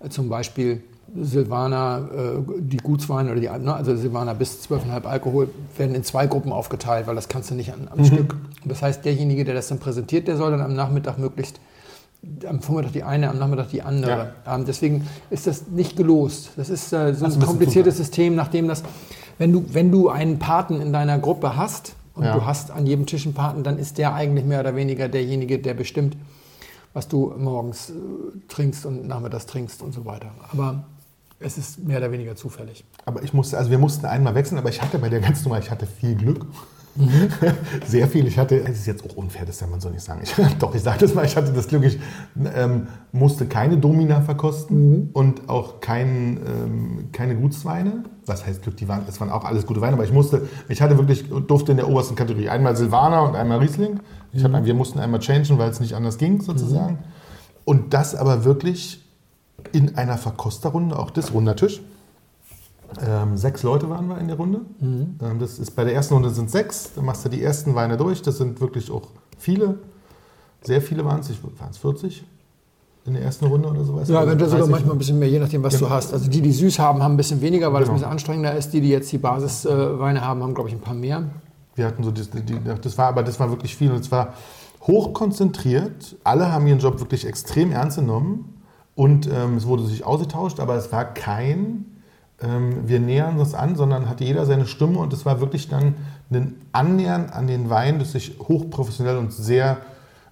[0.00, 0.82] äh, zum Beispiel
[1.16, 6.26] Silvaner, äh, die Gutsweine oder die, ne, also Silvaner bis 12,5 Alkohol, werden in zwei
[6.26, 8.34] Gruppen aufgeteilt, weil das kannst du nicht am Stück.
[8.62, 11.60] Und das heißt, derjenige, der das dann präsentiert, der soll dann am Nachmittag möglichst
[12.48, 14.32] am Vormittag die eine, am Nachmittag die andere.
[14.46, 16.50] Ähm, deswegen ist das nicht gelost.
[16.56, 18.82] Das ist äh, so ein kompliziertes System, nachdem das,
[19.38, 22.34] wenn du, wenn du einen Paten in deiner Gruppe hast und Ja.
[22.34, 25.60] du hast an jedem Tisch einen Paten, dann ist der eigentlich mehr oder weniger derjenige,
[25.60, 26.16] der bestimmt,
[26.92, 27.92] was du morgens äh,
[28.48, 30.32] trinkst und nachmittags trinkst und so weiter.
[30.52, 30.82] Aber
[31.40, 32.84] es ist mehr oder weniger zufällig.
[33.04, 35.58] Aber ich musste, also wir mussten einmal wechseln, aber ich hatte bei der ganzen Nummer,
[35.58, 36.46] ich hatte viel Glück.
[37.86, 38.26] Sehr viel.
[38.26, 40.20] Ich hatte, es ist jetzt auch unfair, das kann man so nicht sagen.
[40.22, 41.98] Ich, doch, ich sage das mal, ich hatte das Glück, ich
[42.54, 48.04] ähm, musste keine Domina verkosten und auch kein, ähm, keine Gutsweine.
[48.26, 50.82] Was heißt Glück, die waren, es waren auch alles gute Weine, aber ich musste, ich
[50.82, 54.00] hatte wirklich, durfte in der obersten Kategorie einmal Silvaner und einmal Riesling.
[54.32, 56.98] Ich hab, wir mussten einmal changen, weil es nicht anders ging, sozusagen.
[57.64, 59.07] Und das aber wirklich
[59.72, 61.80] in einer Verkosterrunde, auch das runder Tisch.
[63.06, 64.62] Ähm, sechs Leute waren wir in der Runde.
[64.80, 67.96] Ähm, das ist, bei der ersten Runde sind sechs, dann machst du die ersten Weine
[67.96, 68.22] durch.
[68.22, 69.02] Das sind wirklich auch
[69.36, 69.78] viele.
[70.62, 71.28] Sehr viele waren es.
[71.30, 72.24] Waren es 40
[73.04, 74.08] in der ersten Runde oder sowas?
[74.08, 74.70] Ja, Also eventuell sogar 30.
[74.72, 75.80] manchmal ein bisschen mehr, je nachdem, was Ja.
[75.80, 76.12] du hast.
[76.14, 77.96] Also die, die süß haben, haben ein bisschen weniger, weil es Genau.
[77.96, 78.70] ein bisschen anstrengender ist.
[78.72, 81.24] Die, die jetzt die Basisweine haben, haben, glaube ich, ein paar mehr.
[81.74, 82.42] Wir hatten so, das, die,
[82.82, 84.32] das war, aber das war wirklich viel und es war
[84.86, 86.16] hochkonzentriert.
[86.24, 88.54] Alle haben ihren Job wirklich extrem ernst genommen
[88.98, 91.84] und ähm, es wurde sich ausgetauscht, aber es war kein,
[92.42, 95.94] ähm, wir nähern uns an, sondern hatte jeder seine Stimme und es war wirklich dann
[96.32, 99.76] ein Annähern an den Wein, das ich hochprofessionell und sehr,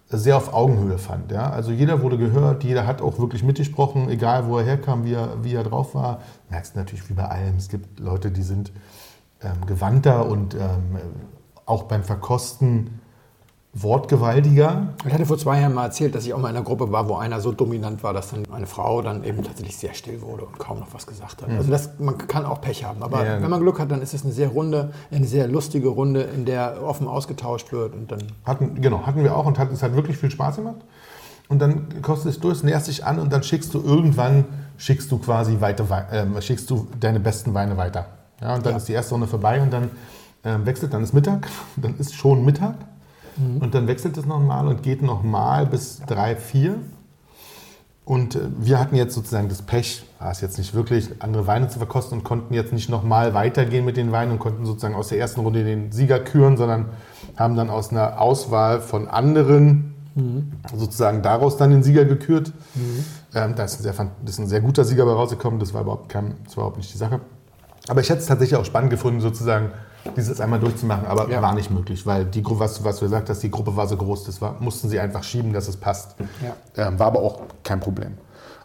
[0.08, 1.30] sehr auf Augenhöhe fand.
[1.30, 1.48] Ja?
[1.50, 5.44] Also jeder wurde gehört, jeder hat auch wirklich mitgesprochen, egal wo er herkam, wie er,
[5.44, 6.22] wie er drauf war.
[6.50, 8.72] Merkst du natürlich wie bei allem, es gibt Leute, die sind
[9.42, 10.98] ähm, gewandter und ähm,
[11.66, 13.00] auch beim Verkosten
[13.82, 14.88] wortgewaltiger.
[15.06, 17.08] Ich hatte vor zwei Jahren mal erzählt, dass ich auch mal in einer Gruppe war,
[17.08, 20.44] wo einer so dominant war, dass dann eine Frau dann eben tatsächlich sehr still wurde
[20.44, 21.50] und kaum noch was gesagt hat.
[21.50, 23.02] Also das, man kann auch Pech haben.
[23.02, 23.40] Aber Ja.
[23.42, 26.44] wenn man Glück hat, dann ist es eine sehr runde, eine sehr lustige Runde, in
[26.44, 27.94] der offen ausgetauscht wird.
[27.94, 30.76] Und dann Hatten, genau, hatten wir auch und hat, es hat wirklich viel Spaß gemacht.
[31.48, 34.44] Und dann kostet es durch, näherst dich an und dann schickst du irgendwann,
[34.78, 38.06] schickst du quasi weiter, Wei- ähm, schickst du deine besten Weine weiter.
[38.40, 38.76] Ja, und dann Ja.
[38.78, 39.90] ist die erste Runde vorbei und dann
[40.44, 42.74] ähm, wechselt, dann ist Mittag, dann ist schon Mittag
[43.60, 46.78] und dann wechselt es nochmal und geht nochmal bis drei, vier.
[48.04, 51.68] Und äh, wir hatten jetzt sozusagen das Pech, war es jetzt nicht wirklich, andere Weine
[51.68, 55.08] zu verkosten und konnten jetzt nicht nochmal weitergehen mit den Weinen und konnten sozusagen aus
[55.08, 56.86] der ersten Runde den Sieger küren, sondern
[57.36, 59.94] haben dann aus einer Auswahl von anderen
[60.74, 62.52] sozusagen daraus dann den Sieger gekürt.
[63.34, 66.08] Ähm, da ist ein, sehr, ist ein sehr guter Sieger bei rausgekommen, das war, überhaupt
[66.08, 67.20] kein, das war überhaupt nicht die Sache.
[67.88, 69.70] Aber ich hätte es tatsächlich auch spannend gefunden, sozusagen
[70.16, 71.42] dieses einmal durchzumachen, aber Ja.
[71.42, 73.96] war nicht möglich, weil die Gruppe, was, was du gesagt hast, die Gruppe war so
[73.96, 76.14] groß, das war, mussten sie einfach schieben, dass es passt.
[76.76, 76.86] Ja.
[76.88, 78.12] Ähm, war aber auch kein Problem.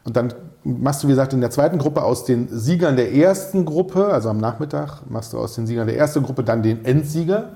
[0.03, 3.65] Und dann machst du, wie gesagt, in der zweiten Gruppe aus den Siegern der ersten
[3.65, 7.49] Gruppe, also am Nachmittag, machst du aus den Siegern der ersten Gruppe dann den Endsieger.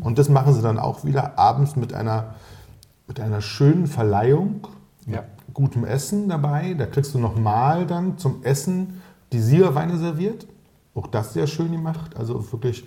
[0.00, 2.34] Und das machen sie dann auch wieder abends mit einer,
[3.06, 4.66] mit einer schönen Verleihung,
[5.06, 5.22] Ja.
[5.46, 6.74] mit gutem Essen dabei.
[6.78, 10.46] Da kriegst du nochmal dann zum Essen die Siegerweine serviert.
[10.98, 12.84] Auch das sehr schön gemacht, also wirklich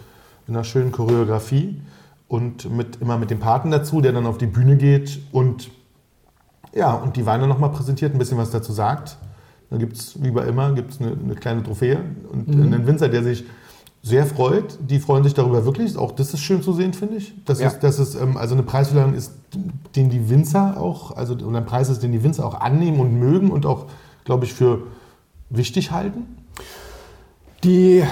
[0.48, 1.82] in einer schönen Choreografie.
[2.28, 5.70] Und mit, immer mit dem Paten dazu, der dann auf die Bühne geht und
[6.74, 9.18] ja, und die Weine nochmal präsentiert, ein bisschen was dazu sagt.
[9.70, 12.00] Dann gibt es, wie bei immer, gibt's eine, eine kleine Trophäe
[12.32, 13.44] und einen Winzer, der sich
[14.04, 14.78] sehr freut.
[14.90, 15.98] Die freuen sich darüber wirklich.
[15.98, 17.34] Auch das ist schön zu sehen, finde ich.
[17.46, 17.68] Das Ja.
[17.68, 19.34] ist, dass es ähm, also eine Preisverleihung ist,
[19.96, 23.18] den die Winzer auch, also und ein Preis ist, den die Winzer auch annehmen und
[23.20, 23.86] mögen und auch,
[24.24, 24.84] glaube ich, für
[25.50, 26.38] wichtig halten.
[27.64, 28.04] Die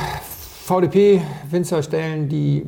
[0.65, 2.65] VDP-Winzer stellen die,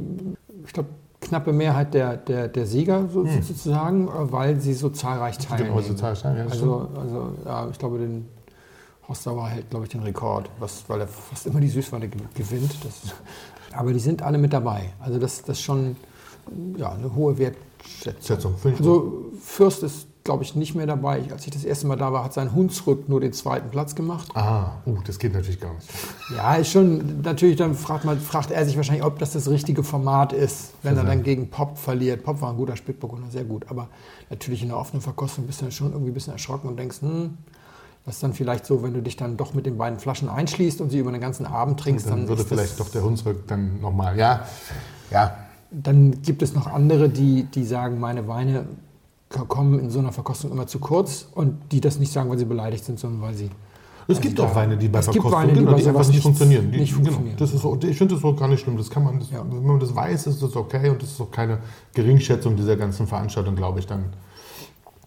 [0.66, 0.90] ich glaube,
[1.20, 5.70] knappe Mehrheit der, der, der Sieger so, sozusagen, äh, weil sie so zahlreich teilnehmen.
[5.76, 8.28] Genau, so zahlreich teilnehmen, ja, das also, also ja, ich glaube, den
[9.08, 12.76] Hossauer hält, glaube ich, den Rekord, was, weil er fast immer die Süßweine ge- gewinnt.
[12.84, 13.14] Das,
[13.74, 14.94] aber die sind alle mit dabei.
[15.00, 15.96] Also das, das ist schon
[16.78, 18.22] ja, eine hohe Wertschätzung.
[18.24, 21.24] Schätzung, Also Fürst ist, glaube ich, nicht mehr dabei.
[21.32, 24.30] Als ich das erste Mal da war, hat sein Hunsrück nur den zweiten Platz gemacht.
[24.36, 25.90] Ah, uh, das geht natürlich gar nicht.
[26.36, 29.84] Ja, ist schon, natürlich, dann fragt, man, fragt er sich wahrscheinlich, ob das das richtige
[29.84, 32.24] Format ist, wenn er dann gegen Pop verliert.
[32.24, 33.90] Pop war ein guter Spätburgunder, sehr gut, aber
[34.30, 37.02] natürlich in der offenen Verkostung bist du dann schon irgendwie ein bisschen erschrocken und denkst,
[37.02, 37.38] hm,
[38.06, 40.80] das ist dann vielleicht so, wenn du dich dann doch mit den beiden Flaschen einschließt
[40.82, 43.82] und sie über den ganzen Abend trinkst, Dann dann, würde vielleicht doch der Hunsrück dann
[43.82, 44.48] nochmal, ja,
[45.12, 45.36] ja,
[45.72, 48.66] dann gibt es noch andere, die, die sagen, meine Weine
[49.48, 52.46] kommen in so einer Verkostung immer zu kurz und die das nicht sagen, weil sie
[52.46, 53.50] beleidigt sind, sondern weil sie
[54.08, 56.72] Es gibt auch Weine, die bei Verkostung, Weine, die genau, die einfach nicht funktionieren.
[56.72, 57.38] Die, nicht genau, funktionieren.
[57.38, 58.78] das ist, so- ich finde das auch gar nicht schlimm.
[58.78, 59.44] Das kann man, das, Ja.
[59.50, 61.60] wenn man das weiß, ist das okay und das ist auch keine
[61.94, 64.06] Geringschätzung dieser ganzen Veranstaltung, glaube ich dann.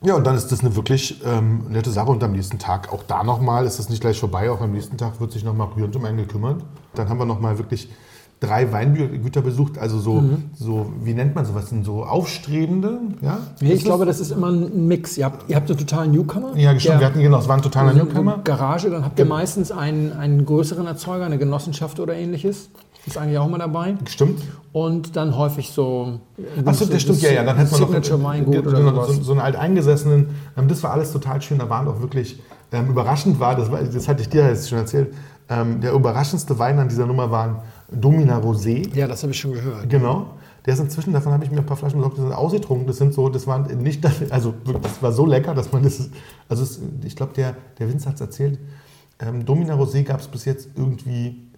[0.03, 3.03] Ja, und dann ist das eine wirklich ähm, nette Sache und am nächsten Tag, auch
[3.05, 5.97] da nochmal, ist das nicht gleich vorbei, auch am nächsten Tag wird sich nochmal rührend
[5.97, 6.63] um einen gekümmert.
[6.95, 7.89] Dann haben wir nochmal wirklich
[8.46, 10.44] drei Weingüter besucht, also so, Mhm.
[10.54, 13.38] so, wie nennt man sowas, so aufstrebende, ja?
[13.61, 15.16] Nee, ich glaube, das ist immer ein Mix.
[15.18, 16.57] Ihr habt, ihr habt einen totalen Newcomer.
[16.57, 18.40] Ja, stimmt, wir hatten, genau, es war ein totaler Newcomer.
[18.44, 22.70] Garage, dann habt ihr meistens einen, einen größeren Erzeuger, eine Genossenschaft oder ähnliches.
[23.07, 23.96] Ist eigentlich auch immer dabei.
[24.09, 24.40] Stimmt.
[24.72, 26.20] Und dann häufig so.
[26.64, 27.44] Achso, das stimmt, ja, ja.
[27.44, 30.28] Dann hätten wir noch oder genau, so, so einen alteingesessenen.
[30.57, 31.59] Ähm, das war alles total schön.
[31.59, 32.40] Da waren auch wirklich
[32.74, 35.14] ähm, überraschend war, das, war, das hatte ich dir jetzt schon erzählt,
[35.48, 37.57] ähm, der überraschendste Wein an dieser Nummer war ein
[37.90, 38.94] Domina Rosé.
[38.94, 39.88] Ja, das habe ich schon gehört.
[39.88, 40.31] Genau.
[40.66, 42.87] Der ist inzwischen, davon habe ich mir ein paar Flaschen besorgt, die sind ausgetrunken.
[42.87, 46.09] Das sind so, das waren nicht, also das war so lecker, dass man das,
[46.49, 48.59] also es, ich glaube, der, der Winzer hat es erzählt,
[49.20, 51.49] ähm, Domina Rosé gab es bis jetzt irgendwie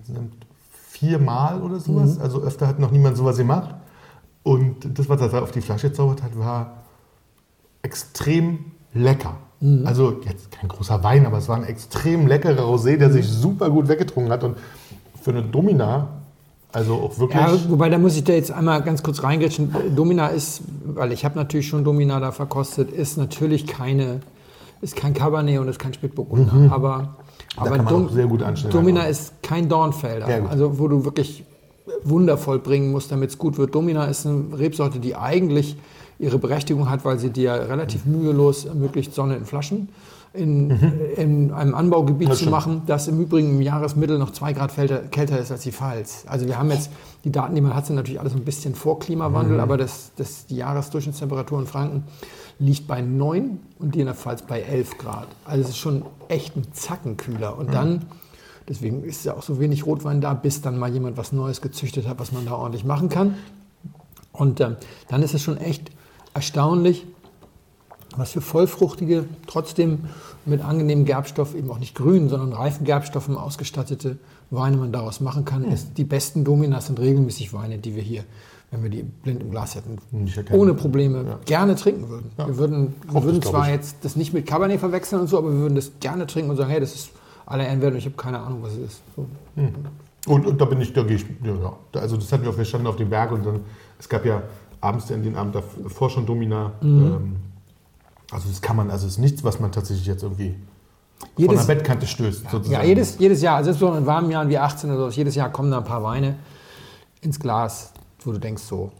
[0.90, 2.18] viermal oder sowas.
[2.18, 3.74] Also öfter hat noch niemand sowas gemacht.
[4.42, 6.84] Und das, was er auf die Flasche gezaubert hat, war
[7.82, 9.36] extrem lecker.
[9.84, 13.70] Also jetzt kein großer Wein, aber es war ein extrem leckerer Rosé, der sich super
[13.70, 14.44] gut weggetrunken hat.
[14.44, 14.58] Und
[15.26, 16.06] für eine Domina,
[16.72, 17.42] also auch wirklich.
[17.42, 19.74] Ja, wobei, da muss ich da jetzt einmal ganz kurz reingrätschen.
[19.96, 24.20] Domina ist, weil ich habe natürlich schon Domina da verkostet, ist natürlich keine,
[24.82, 26.52] ist kein Cabernet und ist kein Spätburgunder.
[26.70, 27.16] Aber,
[27.56, 27.74] aber Mhm.
[27.74, 28.72] kann man Dom- auch sehr gut anstellen.
[28.72, 30.30] Domina ist kein Dornfelder.
[30.30, 31.42] Ja, also wo du wirklich
[32.04, 33.74] wundervoll bringen musst, damit es gut wird.
[33.74, 35.76] Domina ist eine Rebsorte, die eigentlich
[36.20, 39.88] ihre Berechtigung hat, weil sie dir relativ mühelos ermöglicht, Sonne in Flaschen
[40.36, 40.70] in,
[41.16, 42.30] in einem Anbaugebiet Mhm.
[42.30, 45.62] Das zu machen, das im Übrigen im Jahresmittel noch zwei Grad kälter, kälter ist als
[45.62, 46.24] die Pfalz.
[46.28, 46.90] Also wir haben jetzt,
[47.24, 50.46] die Daten, die man hat, sind natürlich alles ein bisschen vor Klimawandel, aber das, das,
[50.46, 52.04] die Jahresdurchschnittstemperatur in Franken
[52.58, 55.26] liegt bei 9 und die in der Pfalz bei 11 Grad.
[55.44, 57.58] Also es ist schon echt ein Zacken kühler.
[57.58, 58.06] Und dann,
[58.68, 62.08] deswegen ist ja auch so wenig Rotwein da, bis dann mal jemand was Neues gezüchtet
[62.08, 63.34] hat, was man da ordentlich machen kann.
[64.32, 64.76] Und ähm,
[65.08, 65.90] dann ist es schon echt
[66.34, 67.06] erstaunlich,
[68.16, 70.00] was für vollfruchtige, trotzdem
[70.44, 74.18] mit angenehmem Gerbstoff, eben auch nicht grün, sondern reifen Gerbstoffen ausgestattete
[74.50, 75.64] Weine man daraus machen kann.
[75.64, 78.22] Ist, die besten Dominas sind regelmäßig Weine, die wir hier,
[78.70, 79.98] wenn wir die blind im Glas hätten,
[80.36, 80.60] erkennen.
[80.60, 82.30] ohne Probleme gerne trinken würden.
[82.38, 82.46] Ja.
[82.46, 83.74] Wir würden, wir würden zwar ich.
[83.74, 86.56] jetzt das nicht mit Cabernet verwechseln und so, aber wir würden das gerne trinken und
[86.56, 87.10] sagen, hey, das ist
[87.44, 89.02] aller Ehren wert und ich habe keine Ahnung, was es ist.
[89.16, 89.26] So.
[90.28, 92.00] Und, und da bin ich, da gehe ich, ja, ja.
[92.00, 93.60] Also das hatten wir, auch- wir standen auf dem Berg und dann,
[93.98, 94.42] es gab ja
[94.80, 96.72] abends den Abend davor schon Domina.
[96.80, 96.88] Mhm.
[97.04, 97.36] Ähm,
[98.30, 100.56] also das kann man, also es ist nichts, was man tatsächlich jetzt irgendwie
[101.20, 102.70] von Jedes- der Bettkante stößt, sozusagen.
[102.70, 105.50] Ja, jedes, jedes Jahr, selbst so in warmen Jahren wie 18 oder so, jedes Jahr
[105.50, 106.36] kommen da ein paar Weine
[107.20, 107.92] ins Glas,
[108.24, 108.92] wo du denkst so,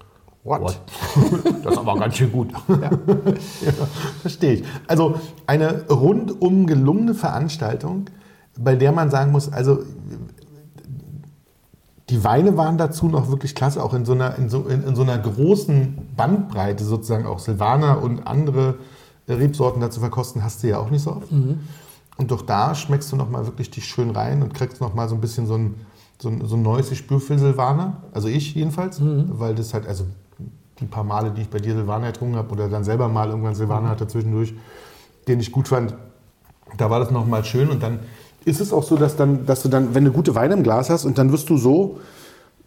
[0.45, 0.63] what?
[0.63, 0.81] What?
[1.65, 2.53] Das ist aber ganz schön gut.
[2.69, 2.91] Ja.
[4.23, 4.65] verstehe ich.
[4.87, 8.07] Also eine rundum gelungene Veranstaltung,
[8.59, 9.81] bei der man sagen muss, also
[12.09, 14.95] die Weine waren dazu noch wirklich klasse, auch in so einer, in so, in, in
[14.95, 18.77] so einer großen Bandbreite sozusagen, auch Silvaner und andere
[19.35, 21.31] Rebsorten dazu verkosten, hast du ja auch nicht so oft.
[22.17, 25.21] Und doch da schmeckst du nochmal wirklich dich schön rein und kriegst nochmal so ein
[25.21, 25.75] bisschen so ein,
[26.21, 28.03] so ein, so ein neues Gespür für Silvaner.
[28.13, 30.07] Also ich jedenfalls, weil das halt, also
[30.81, 33.55] die paar Male, die ich bei dir Silvaner getrunken habe oder dann selber mal irgendwann
[33.55, 34.55] Silvaner hatte zwischendurch,
[35.29, 35.95] den ich gut fand,
[36.77, 38.01] da war das nochmal schön und dann
[38.45, 40.89] ist es auch so, dass, dann, dass du dann, wenn du gute Weine im Glas
[40.89, 41.99] hast und dann wirst du so,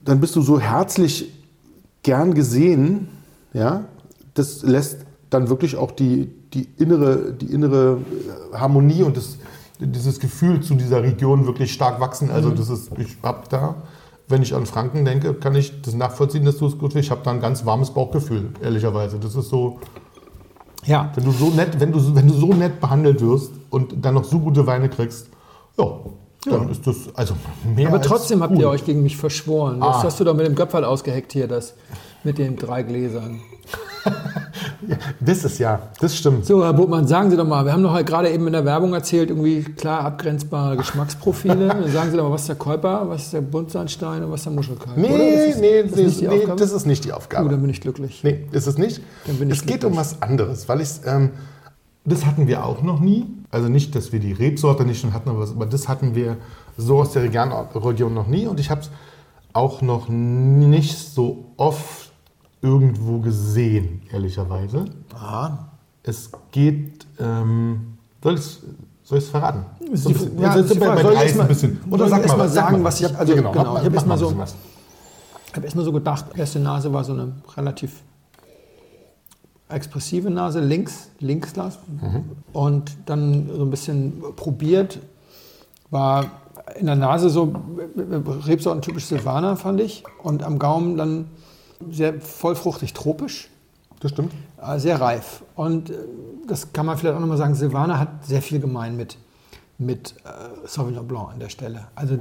[0.04, 1.32] dann bist du so herzlich
[2.04, 3.10] gern gesehen,
[3.54, 3.86] ja,
[4.34, 7.98] das lässt dann wirklich auch die, die innere, die innere
[8.54, 9.38] äh, Harmonie und das
[9.82, 12.30] dieses Gefühl zu dieser Region wirklich stark wachsen.
[12.32, 13.76] Also das ist, ich habe da,
[14.28, 17.06] wenn ich an Franken denke, kann ich das nachvollziehen, dass du es gut findest.
[17.08, 19.20] Ich habe da ein ganz warmes Bauchgefühl, ehrlicherweise.
[19.20, 19.80] Das ist so,
[20.86, 21.12] Ja.
[21.16, 24.26] wenn du so nett, wenn du, wenn du so nett behandelt wirst und dann noch
[24.26, 25.30] so gute Weine kriegst,
[25.78, 25.86] ja,
[26.46, 27.36] dann ist das also
[27.76, 28.62] mehr Aber trotzdem habt gut.
[28.62, 29.80] ihr euch gegen mich verschworen.
[29.80, 30.04] Das Ah.
[30.04, 31.74] hast du doch mit dem Göpferl ausgeheckt hier, das
[32.26, 33.40] mit den drei Gläsern.
[35.20, 36.46] Das ist ja, das stimmt.
[36.46, 38.66] So, Herr Buchmann, sagen Sie doch mal, wir haben doch halt gerade eben in der
[38.66, 41.68] Werbung erzählt, irgendwie klar abgrenzbare Geschmacksprofile.
[41.68, 44.42] Dann sagen Sie doch mal, was ist der Käuper, was ist der Buntsandstein und was
[44.42, 44.98] ist der Muschelkalk?
[44.98, 45.08] Nee?
[45.48, 46.60] Ist das- nee, ist das die nee, Aufgabe?
[46.60, 47.50] das ist nicht die Oh, Aufgabe.
[47.50, 48.24] dann bin ich glücklich.
[48.24, 49.02] Nee, ist es nicht.
[49.28, 49.92] Dann bin ich es geht glücklich.
[49.92, 51.32] um was anderes, weil ich ähm,
[52.06, 53.28] das hatten wir auch noch nie.
[53.52, 56.38] Also nicht, dass wir die Rebsorte nicht schon hatten, aber das hatten wir
[56.78, 58.48] so aus der Region noch nie.
[58.48, 58.90] Und ich habe es
[59.54, 62.09] auch noch nicht so oft
[62.62, 64.86] irgendwo gesehen, ehrlicherweise.
[65.14, 65.60] Ah.
[66.04, 68.62] Es geht, ähm, soll ich es
[69.04, 69.66] soll verraten?
[69.94, 71.48] So die- ein bisschen- ja, ist die bei- bei Soll ich Reis erst mal- ein
[71.50, 71.80] bisschen.
[71.84, 73.52] soll Oder ich sag erst mal mal was, sag sagen, was ich- Ja, also genau,
[73.52, 74.26] genau, mach- ich hab mach erst mal ein so-
[75.56, 78.04] habe erstmal so gedacht, erste Nase war so eine relativ
[79.68, 81.80] expressive Nase, links, Linksglas.
[82.54, 85.00] Und dann so ein bisschen probiert,
[85.92, 86.26] war
[86.80, 87.54] in der Nase so
[88.46, 90.04] Rebsorten typisch Silvaner, fand ich.
[90.24, 91.26] Und am Gaumen dann
[91.90, 93.50] sehr vollfruchtig tropisch.
[94.00, 94.34] Das stimmt.
[94.62, 95.44] Äh, sehr reif.
[95.56, 95.96] Und äh,
[96.48, 99.18] das kann man vielleicht auch nochmal sagen, Silvaner hat sehr viel gemein mit,
[99.78, 101.88] mit äh, Sauvignon Blanc an der Stelle.
[101.96, 102.18] Also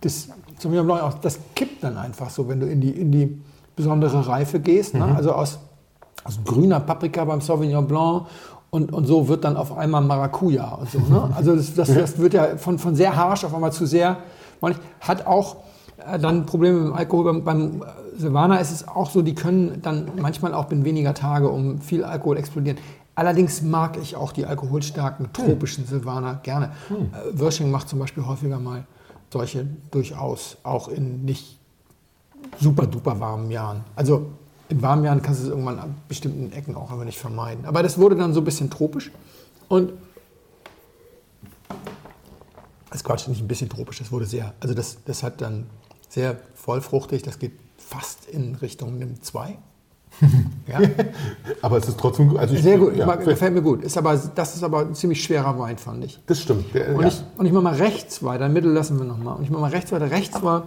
[0.00, 3.40] das Sauvignon Blanc, auch, das kippt dann einfach so, wenn du in die, in die
[3.76, 4.94] besondere Reife gehst.
[4.94, 5.14] Ne?
[5.16, 5.58] Also aus,
[6.24, 8.26] aus grüner Paprika beim Sauvignon Blanc
[8.70, 10.98] und, und so wird dann auf einmal Maracuja und so.
[10.98, 11.30] Ne?
[11.36, 14.18] Also das, das, das wird ja von, von sehr harsch auf einmal zu sehr,
[15.00, 15.56] hat auch
[16.06, 17.24] äh, dann Probleme mit dem Alkohol.
[17.24, 17.84] Beim, beim
[18.16, 22.04] Silvaner ist es auch so, die können dann manchmal auch binnen weniger Tage um viel
[22.04, 22.78] Alkohol explodieren.
[23.14, 26.72] Allerdings mag ich auch die alkoholstarken tropischen Silvaner gerne.
[26.90, 28.86] Äh, Wörsching macht zum Beispiel häufiger mal
[29.30, 31.58] solche durchaus, auch in nicht
[32.58, 33.84] super duper warmen Jahren.
[33.96, 34.30] Also
[34.68, 37.64] in warmen Jahren kannst du es irgendwann an bestimmten Ecken auch aber nicht vermeiden.
[37.66, 39.10] Aber das wurde dann so ein bisschen tropisch
[39.68, 39.92] und
[42.90, 45.66] das Quatsch, nicht ein bisschen tropisch, das wurde sehr, also das, das hat dann
[46.10, 47.52] sehr vollfruchtig, das geht
[47.92, 49.58] fast in Richtung NIM 2.
[50.68, 50.80] ja,
[51.62, 52.38] Aber es ist trotzdem gut.
[52.38, 53.82] Also ich, sehr gut, Ja, mag, gefällt mir gut.
[53.82, 56.20] Ist aber, das ist aber ein ziemlich schwerer Wein, fand ich.
[56.26, 56.74] das stimmt.
[56.74, 57.08] Der, Und, ja.
[57.08, 59.36] ich, und ich mache mal rechts weiter, Mittel lassen wir nochmal.
[59.36, 60.10] Und ich mache mal rechts weiter.
[60.10, 60.64] Rechts war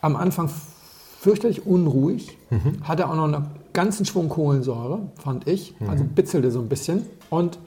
[0.00, 0.50] am Anfang
[1.20, 2.38] fürchterlich unruhig,
[2.82, 5.74] hatte auch noch einen ganzen Schwung Kohlensäure, fand ich.
[5.88, 7.58] Also bitzelte so ein bisschen und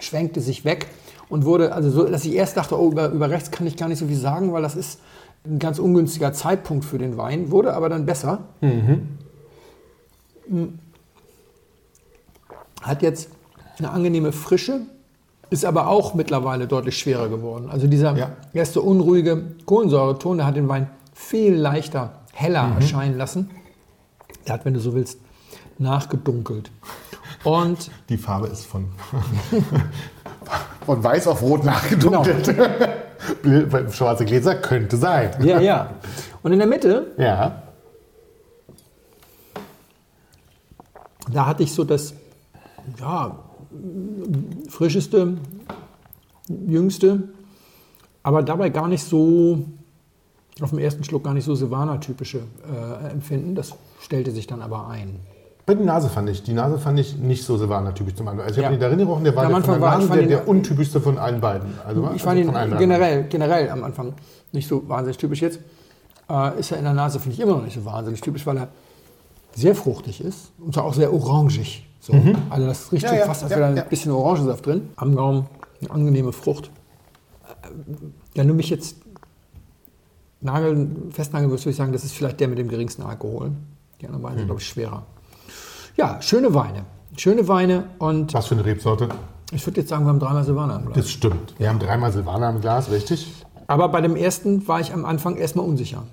[0.00, 0.86] schwenkte sich weg
[1.28, 3.88] und wurde, also so, dass ich erst dachte, oh, über, über rechts kann ich gar
[3.88, 5.00] nicht so viel sagen, weil das ist
[5.44, 8.40] ein ganz ungünstiger Zeitpunkt für den Wein, wurde aber dann besser.
[12.82, 13.28] Hat jetzt
[13.78, 14.80] eine angenehme Frische,
[15.50, 17.68] ist aber auch mittlerweile deutlich schwerer geworden.
[17.70, 18.30] Also dieser Ja.
[18.52, 23.50] erste unruhige Kohlensäureton, der hat den Wein viel leichter, heller erscheinen lassen.
[24.46, 25.18] Der hat, wenn du so willst,
[25.78, 26.70] nachgedunkelt.
[27.44, 28.86] Und Die Farbe ist von,
[30.86, 32.46] von weiß auf rot nachgedunkelt.
[32.56, 33.01] Bild-
[33.92, 35.30] Schwarze Gläser könnte sein.
[35.44, 35.90] ja, ja.
[36.42, 37.62] Und in der Mitte, Ja.
[41.32, 42.14] da hatte ich so das
[42.98, 43.38] ja,
[44.68, 45.36] frischeste,
[46.48, 47.28] jüngste,
[48.22, 49.64] aber dabei gar nicht so,
[50.60, 53.54] auf den ersten Schluck gar nicht so Silvaner-typische äh, Empfinden.
[53.54, 55.20] Das stellte sich dann aber ein.
[55.64, 58.44] Bei der Nase fand ich, die Nase fand ich nicht so Silvaner-typisch zum Anfang.
[58.46, 58.64] Also ich Ja.
[58.64, 61.00] habe ihn da Erinnerung, der war Am der, Anfang von der, Nase, der, der untypischste
[61.00, 61.68] von allen beiden.
[61.86, 64.14] Also, Ich fand also ihn generell, generell am Anfang
[64.50, 65.60] nicht so wahnsinnig typisch jetzt.
[66.28, 68.56] Äh, ist er in der Nase, finde ich immer noch nicht so wahnsinnig typisch, weil
[68.56, 68.68] er
[69.54, 71.86] sehr fruchtig ist und zwar auch sehr orangig.
[72.00, 72.12] So.
[72.50, 74.88] Also das riecht Ja, ja, fast, als wäre da ein bisschen Orangensaft drin.
[74.96, 75.46] Am Gaumen
[75.80, 76.70] eine angenehme Frucht.
[77.62, 77.68] Äh,
[78.34, 78.96] Wenn du mich jetzt
[80.40, 83.52] nageln, festnageln würdest, würde ich sagen, das ist vielleicht der mit dem geringsten Alkohol.
[84.00, 85.04] Die anderen beiden sind, glaube ich, schwerer.
[85.96, 86.84] Ja, schöne Weine.
[87.16, 89.08] Schöne Weine und Was für eine Rebsorte?
[89.52, 90.96] ich würde jetzt sagen, wir haben dreimal Silvaner im Glas.
[90.96, 91.54] Das stimmt.
[91.58, 93.30] Wir haben dreimal Silvaner im Glas, richtig?
[93.66, 96.04] Aber bei dem ersten war ich am Anfang erstmal unsicher.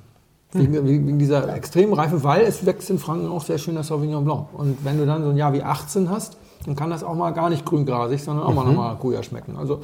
[0.51, 4.25] Wegen, wegen dieser extremen Reife, weil es wächst in Franken auch sehr schön das Sauvignon
[4.25, 4.47] Blanc.
[4.53, 7.31] Und wenn du dann so ein Jahr wie 18 hast, dann kann das auch mal
[7.31, 9.55] gar nicht grüngrasig, sondern auch mal nach Maracuja schmecken.
[9.57, 9.81] Also,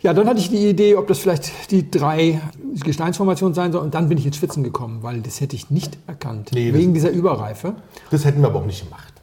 [0.00, 2.40] ja, dann hatte ich die Idee, ob das vielleicht die drei
[2.84, 3.82] Gesteinsformationen sein soll.
[3.82, 6.50] Und dann bin ich ins Schwitzen gekommen, weil das hätte ich nicht erkannt.
[6.52, 7.74] Nee, wegen dieser Überreife.
[8.10, 9.14] Das hätten wir aber auch nicht gemacht.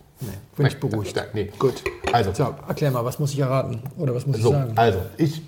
[0.56, 1.16] Bin ich beruhigt.
[1.18, 1.50] da- nee.
[1.58, 1.84] Gut.
[2.12, 3.82] Also, So, erklär mal, was muss ich erraten?
[3.98, 4.74] Oder was muss ich so, sagen?
[4.76, 5.42] also ich,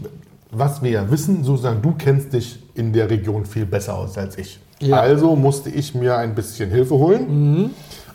[0.51, 4.37] was wir ja wissen, Susan, du kennst dich in der Region viel besser aus als
[4.37, 4.59] ich.
[4.79, 4.99] Ja.
[4.99, 7.71] Also musste ich mir ein bisschen Hilfe holen.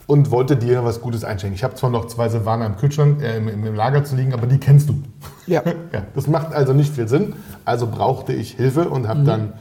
[0.06, 1.54] und wollte dir was Gutes einschenken.
[1.54, 4.48] Ich habe zwar noch zwei Silvaner im Kühlschrank, äh, im, im Lager zu liegen, aber
[4.48, 5.00] die kennst du.
[5.46, 5.62] Ja.
[5.92, 6.02] ja.
[6.16, 7.34] Das macht also nicht viel Sinn.
[7.64, 9.52] Also brauchte ich Hilfe und habe dann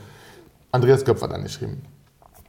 [0.72, 1.84] Andreas Göpfer angeschrieben.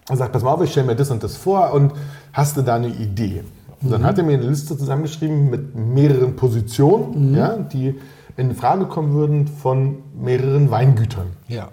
[0.09, 1.93] Er sagt, pass mal auf, ich stelle mir das und das vor und
[2.33, 3.45] hast du da eine Idee?
[3.83, 7.99] Und dann hat er mir eine Liste zusammengeschrieben mit mehreren Positionen, ja, die
[8.37, 11.29] in Frage kommen würden von mehreren Weingütern.
[11.49, 11.69] Ja.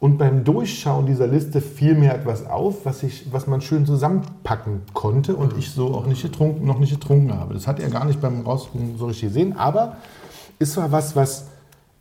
[0.00, 4.82] Und beim Durchschauen dieser Liste fiel mir etwas auf, was, ich, was man schön zusammenpacken
[4.94, 7.54] konnte und ich so auch nicht getrunken, noch nicht getrunken habe.
[7.54, 9.96] Das hat er gar nicht beim Rausgucken so richtig gesehen, aber
[10.60, 11.46] es war was, was,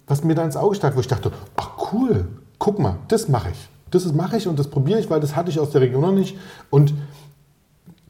[0.06, 2.28] was mir da ins Auge stach, wo ich dachte, ach cool,
[2.60, 3.70] guck mal, das mache ich.
[3.90, 6.12] Das mache ich und das probiere ich, weil das hatte ich aus der Region noch
[6.12, 6.38] nicht.
[6.70, 6.94] Und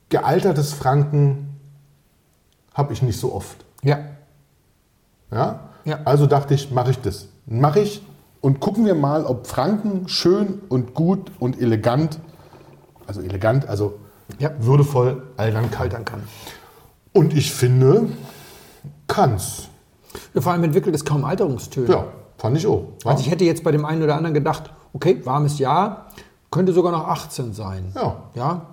[0.10, 1.60] gealtertes Franken
[2.74, 3.66] habe ich nicht so oft.
[3.84, 4.00] Ja.
[5.32, 5.60] Ja?
[5.86, 6.00] Ja.
[6.06, 7.28] Also dachte ich, mache ich das.
[7.46, 8.02] Mache ich
[8.42, 12.20] und gucken wir mal, ob Franken schön und gut und elegant,
[13.08, 14.00] also elegant, also
[14.40, 14.52] Ja.
[14.60, 15.82] würdevoll altern kann.
[15.84, 16.24] Altern kann.
[17.14, 18.10] Und ich finde,
[19.08, 19.70] kann's.
[20.34, 21.88] Ja, vor allem entwickelt es kaum Alterungstöne.
[21.90, 22.06] Ja,
[22.38, 22.84] fand ich auch.
[23.04, 23.12] Ja.
[23.12, 26.08] Also ich hätte jetzt bei dem einen oder anderen gedacht, okay, warmes Jahr,
[26.52, 27.92] könnte sogar noch 18 sein.
[27.96, 28.24] Ja.
[28.36, 28.66] Ja,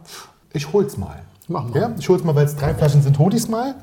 [0.54, 1.20] Ich hol's mal.
[1.48, 1.78] Mach mal.
[1.78, 3.74] Ja, ich hol's mal, weil es drei Flaschen sind, hol ich's mal.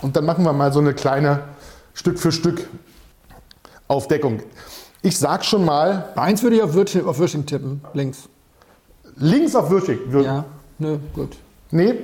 [0.00, 1.40] Und dann machen wir mal so eine kleine
[1.92, 2.66] Stück für Stück
[3.88, 4.40] Aufdeckung.
[5.02, 8.28] Ich sag schon mal, Bei eins würde ich auf Würsching, auf Würsching tippen, links.
[9.16, 9.98] links auf Würschig.
[10.08, 10.44] Wir- Ja,
[10.78, 11.36] nö, gut.
[11.70, 11.94] Nee,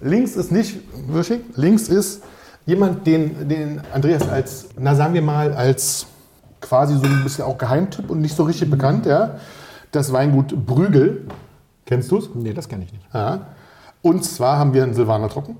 [0.00, 1.40] links ist nicht Würschig.
[1.56, 2.22] Links ist
[2.66, 6.06] jemand, den, den Andreas als, na sagen wir mal, als
[6.60, 9.38] quasi so ein bisschen auch Geheimtipp und nicht so richtig bekannt, ja.
[9.92, 11.26] Das Weingut Brügel.
[11.86, 12.30] Kennst du's?
[12.34, 13.04] Nee, das kenne ich nicht.
[13.12, 13.46] Ja.
[14.02, 15.56] Und zwar haben wir einen Silvaner Trocken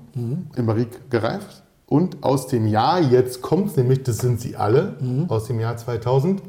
[0.55, 1.63] im Barrique gereift.
[1.87, 6.41] Und aus dem Jahr, jetzt kommt nämlich, das sind sie alle, aus dem Jahr 2004.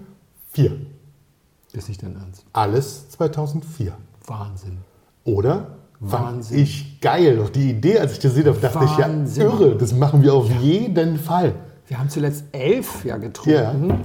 [1.72, 2.44] Ist nicht dein Ernst.
[2.52, 3.92] Alles 2004.
[4.26, 4.78] Wahnsinn.
[5.24, 5.76] Oder?
[6.00, 6.58] Wahnsinn.
[6.58, 7.36] ich geil.
[7.36, 9.26] Doch die Idee, als ich das gesehen habe, dachte Wahnsinn.
[9.26, 11.54] ich, ja, irre, das machen wir auf jeden Fall.
[11.86, 14.04] Wir haben zuletzt elf ja getrunken.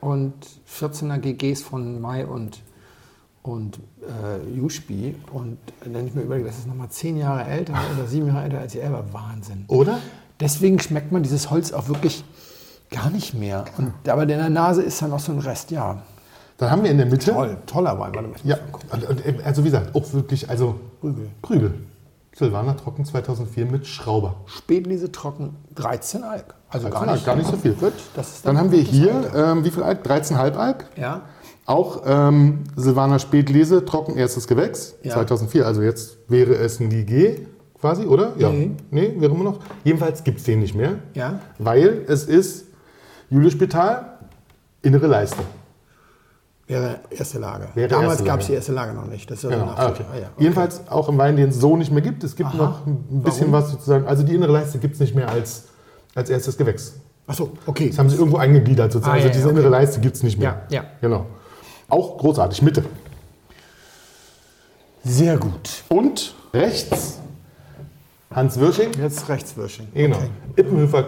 [0.00, 0.34] Und
[0.68, 2.60] 14er GGs von Mai und,
[3.42, 5.16] und äh, Juschbi.
[5.32, 8.58] Und wenn ich mir überlege, das ist nochmal zehn Jahre älter oder sieben Jahre älter
[8.58, 9.04] als ich selber.
[9.12, 9.64] Wahnsinn.
[9.68, 9.98] Oder?
[10.40, 12.24] Deswegen schmeckt man dieses Holz auch wirklich
[12.90, 13.64] gar nicht mehr.
[13.78, 16.02] Und, aber in der Nase ist dann noch so ein Rest, ja.
[16.58, 17.32] Dann haben wir in der Mitte.
[17.32, 18.14] Toll, toller Wein.
[18.14, 18.58] Warte mal, Ja,
[18.92, 21.28] und, also wie gesagt, auch wirklich, also Krügel.
[21.42, 21.74] Krügel.
[22.36, 24.36] Silvaner Trocken 2004 mit Schrauber.
[24.46, 26.54] Spätlese trocken, 13 Alk.
[26.68, 27.72] Also gar 13 nicht, gar nicht so viel.
[27.72, 30.06] Gut, das ist Dann haben wir hier, ähm, wie viel Alk?
[30.06, 30.86] 13,5 Alk.
[30.96, 31.22] Ja,
[31.70, 35.12] Auch ähm, Silvaner Spätlese, trocken erstes Gewächs, Ja.
[35.12, 35.64] 2004.
[35.64, 37.46] Also jetzt wäre es ein Ligé
[37.80, 38.32] quasi, oder?
[38.38, 38.50] Ja.
[38.50, 38.72] Nee.
[38.90, 39.60] Nee, wäre immer noch.
[39.84, 40.96] Jedenfalls gibt es den nicht mehr.
[41.14, 41.38] Ja.
[41.60, 42.66] Weil es ist
[43.30, 44.18] Julius-Spital,
[44.82, 45.38] innere Leiste.
[46.66, 47.68] wäre erste Lage.
[47.74, 49.30] Wäre Damals gab es die erste Lage noch nicht.
[49.30, 49.72] Das Genau.
[49.76, 50.04] Ah, okay.
[50.12, 50.42] Ah, ja, okay.
[50.42, 52.24] Jedenfalls auch im Wein, den es so nicht mehr gibt.
[52.24, 52.56] Es gibt Aha.
[52.56, 53.64] noch ein bisschen Warum?
[53.64, 54.06] was sozusagen.
[54.06, 55.68] Also die innere Leiste gibt es nicht mehr als,
[56.16, 56.94] als erstes Gewächs.
[57.28, 57.90] Ach so, okay.
[57.90, 59.18] Das haben sie irgendwo eingegliedert sozusagen.
[59.18, 59.56] Ah, ja, also diese okay.
[59.58, 60.62] innere Leiste gibt es nicht mehr.
[60.68, 60.84] Ja, ja.
[61.00, 61.26] Genau.
[61.90, 62.62] Auch großartig.
[62.62, 62.84] Mitte.
[65.04, 65.82] Sehr gut.
[65.88, 67.18] Und rechts
[68.34, 68.92] Hans Wirsching.
[69.00, 69.88] Jetzt Rechtswürsching.
[69.92, 70.16] Genau.
[70.16, 70.28] Okay.
[70.56, 71.04] Ippenhöfer,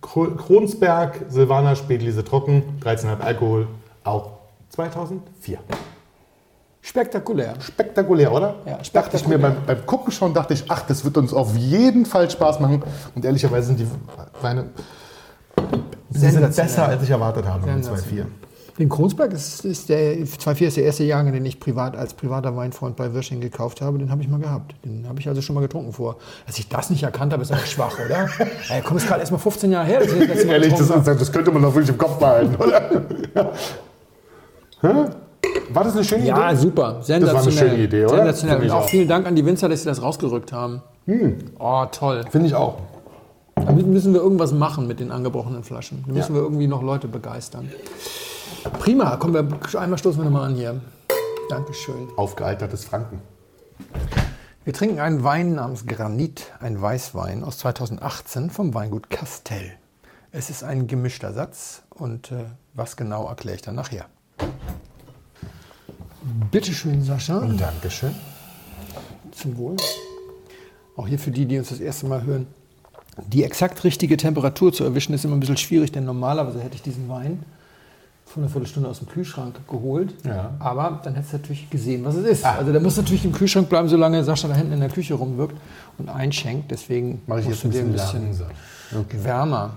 [0.00, 3.66] Kro- Kronsberg, Silvaner, Spätlese Trocken, 13,5 Alkohol,
[4.04, 4.30] auch
[4.70, 5.58] 2004.
[6.80, 7.54] Spektakulär.
[7.60, 8.54] Spektakulär, oder?
[8.64, 11.54] Ja, Dachte ich mir beim, beim Gucken schon, dachte ich, ach, das wird uns auf
[11.56, 12.82] jeden Fall Spaß machen.
[13.14, 13.86] Und ehrlicherweise sind die
[14.40, 14.70] Weine
[16.10, 18.24] besser, als ich erwartet habe mit 2,4.
[18.78, 22.56] Den Kronsberg ist, ist der 2,4 ist der erste Jahrgang, den ich privat als privater
[22.56, 23.98] Weinfreund bei Wirsching gekauft habe.
[23.98, 24.74] Den habe ich mal gehabt.
[24.84, 26.16] Den habe ich also schon mal getrunken vor.
[26.46, 28.28] Dass ich das nicht erkannt habe, ist eigentlich schwach, oder?
[28.70, 31.32] Ey, komm, ist gerade erst mal 15 Jahre her, das Mal Ehrlich, das, ist, das
[31.32, 33.02] könnte man doch wirklich im Kopf behalten, oder?
[35.70, 36.60] War das eine schöne Ja, Idee?
[36.60, 36.98] super.
[37.02, 37.42] Sensationell.
[37.42, 38.16] eine schöne Idee, oder?
[38.16, 38.62] Sensationell.
[38.62, 38.88] Und auch auch.
[38.88, 40.82] vielen Dank an die Winzer, dass sie das rausgerückt haben.
[41.58, 42.24] Oh, toll.
[42.30, 42.78] Finde ich auch.
[43.54, 46.04] Damit müssen wir irgendwas machen mit den angebrochenen Flaschen.
[46.06, 47.70] Da müssen wir irgendwie noch Leute begeistern.
[48.62, 49.16] Prima.
[49.16, 50.80] Kommen wir, einmal stoßen wir nochmal an hier.
[51.48, 52.08] Dankeschön.
[52.16, 53.20] Aufgealtertes Franken.
[54.64, 59.72] Wir trinken einen Wein namens Granit, ein Weißwein aus 2018 vom Weingut Castell.
[60.30, 64.06] Es ist ein gemischter Satz und äh, was genau erkläre ich dann nachher.
[66.50, 67.40] Bitte schön, Sascha.
[67.40, 68.14] Dankeschön.
[69.32, 69.76] Zum Wohl.
[70.96, 72.46] Auch hier für die, die uns das erste Mal hören.
[73.26, 76.82] Die exakt richtige Temperatur zu erwischen, ist immer ein bisschen schwierig, denn normalerweise hätte ich
[76.82, 77.44] diesen Wein
[78.32, 80.14] vor einer Viertelstunde aus dem Kühlschrank geholt.
[80.24, 80.54] Ja.
[80.58, 82.44] Aber dann hättest du natürlich gesehen, was es ist.
[82.46, 85.54] Also der muss natürlich im Kühlschrank bleiben, solange Sascha da hinten in der Küche rumwirkt
[85.98, 86.70] und einschenkt.
[86.70, 88.46] Deswegen Mache ich jetzt ein dir bisschen, langsam.
[89.22, 89.70] wärmer.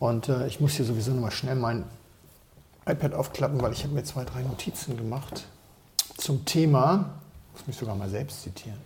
[0.00, 1.84] Und äh, ich muss hier sowieso noch mal schnell mein
[2.86, 5.46] iPad aufklappen, weil ich habe mir zwei, drei Notizen gemacht
[6.16, 7.10] zum Thema.
[7.52, 8.78] Ich muss mich sogar mal selbst zitieren.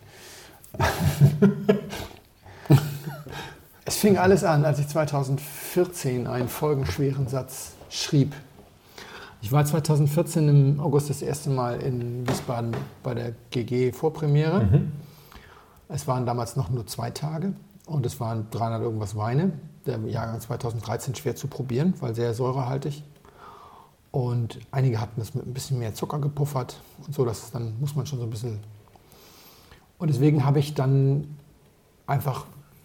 [3.86, 8.34] es fing alles an, als ich 2014 einen folgenschweren Satz schrieb.
[9.42, 14.64] Ich war 2014 im August das erste Mal in Wiesbaden bei der GG-Vorpremiere.
[14.64, 14.92] Mhm.
[15.88, 17.54] Es waren damals noch nur zwei Tage
[17.86, 19.52] und es waren 300 irgendwas Weine.
[19.86, 23.02] Der Jahrgang 2013 schwer zu probieren, weil sehr säurehaltig.
[24.10, 27.96] Und einige hatten das mit ein bisschen mehr Zucker gepuffert und so, dass dann muss
[27.96, 28.60] man schon so ein bisschen.
[29.98, 31.36] Und deswegen habe ich dann
[32.06, 32.44] einfach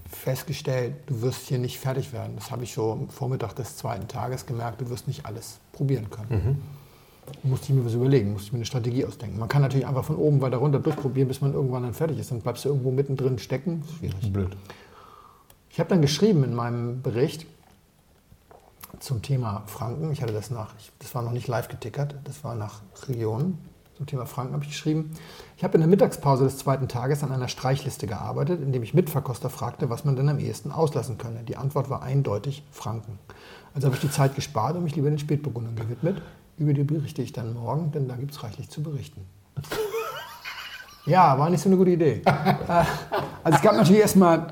[0.09, 2.35] festgestellt, du wirst hier nicht fertig werden.
[2.35, 6.09] Das habe ich so am Vormittag des zweiten Tages gemerkt, du wirst nicht alles probieren
[6.09, 6.61] können.
[7.43, 7.49] Mhm.
[7.49, 9.39] Musste ich mir was überlegen, musste ich mir eine Strategie ausdenken.
[9.39, 12.29] Man kann natürlich einfach von oben weiter runter durchprobieren, bis man irgendwann dann fertig ist.
[12.29, 13.83] Dann bleibst du irgendwo mittendrin stecken.
[13.97, 14.31] Schwierig.
[14.31, 14.55] Blöd.
[15.71, 17.47] Ich habe dann geschrieben in meinem Bericht,
[18.99, 20.11] zum Thema Franken.
[20.11, 23.57] Ich hatte das nach, das war noch nicht live getickert, das war nach Regionen.
[23.97, 25.11] Zum Thema Franken habe ich geschrieben.
[25.55, 29.49] Ich habe in der Mittagspause des zweiten Tages an einer Streichliste gearbeitet, indem ich Mitverkoster
[29.49, 31.43] fragte, was man denn am ehesten auslassen könne.
[31.43, 33.19] Die Antwort war eindeutig Franken.
[33.73, 36.21] Also habe ich die Zeit gespart und mich lieber den Spätburgundern gewidmet.
[36.57, 39.25] Über die berichte ich dann morgen, denn da gibt es reichlich zu berichten.
[41.07, 42.23] Ja, war nicht so eine gute Idee.
[42.67, 42.83] Äh,
[43.43, 44.47] also es gab natürlich erstmal,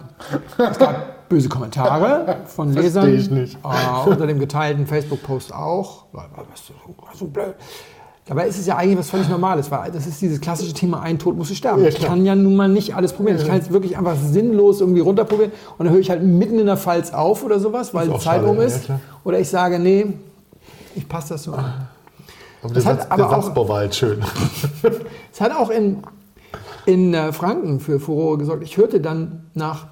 [0.55, 3.11] es gab böse Kommentare von Lesern.
[3.11, 3.57] ich nicht.
[3.63, 6.05] Äh, unter dem geteilten Facebook-Post auch.
[6.11, 6.71] Was
[7.17, 7.55] so blöd.
[8.25, 11.19] Dabei ist es ja eigentlich was völlig Normales, weil das ist dieses klassische Thema, ein
[11.19, 11.81] Tod musst du sterben.
[11.81, 13.37] Ja, ich kann ja nun mal nicht alles probieren.
[13.37, 16.65] Ich kann jetzt wirklich einfach sinnlos irgendwie runterprobieren und dann höre ich halt mitten in
[16.65, 18.87] der Pfalz auf oder sowas, weil die Zeit schade, um ist.
[18.87, 20.07] Ja, oder ich sage, nee,
[20.95, 21.87] ich passe das so an.
[22.61, 24.23] Aber das der, Satz, aber der Satzbau war halt schön.
[25.33, 26.03] Es hat auch in,
[26.85, 28.63] in äh, Franken für Furore gesorgt.
[28.63, 29.87] Ich hörte dann nach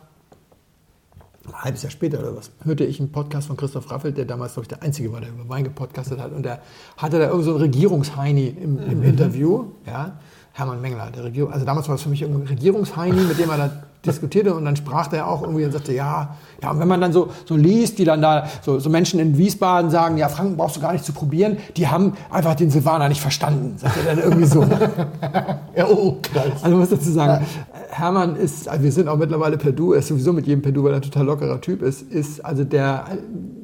[1.48, 4.54] ein halbes Jahr später oder was, hörte ich einen Podcast von Christoph Raffelt, der damals,
[4.54, 6.32] glaube ich, der Einzige war, der über Wein gepodcastet hat.
[6.34, 6.62] Und der
[6.98, 9.04] hatte da irgend so einen Regierungsheini im, im mhm.
[9.04, 9.66] Interview.
[9.86, 10.20] Ja?
[10.54, 13.58] Hermann Mengler, der Regierung, also damals war es für mich ein Regierungsheini, mit dem er
[13.58, 13.72] da
[14.06, 17.14] diskutierte und dann sprach er auch irgendwie und sagte, ja, ja, und wenn man dann
[17.14, 20.76] so, so liest, die dann da, so, so Menschen in Wiesbaden sagen, ja, Franken brauchst
[20.76, 24.24] du gar nicht zu probieren, die haben einfach den Silvaner nicht verstanden, sagt er dann
[24.24, 24.64] irgendwie so.
[25.76, 26.64] ja, oh, krass.
[26.64, 27.46] Also muss dazu sagen,
[27.92, 30.72] Hermann ist, also wir sind auch mittlerweile per Du, er ist sowieso mit jedem per
[30.72, 33.06] Du, weil er ein total lockerer Typ ist, ist also der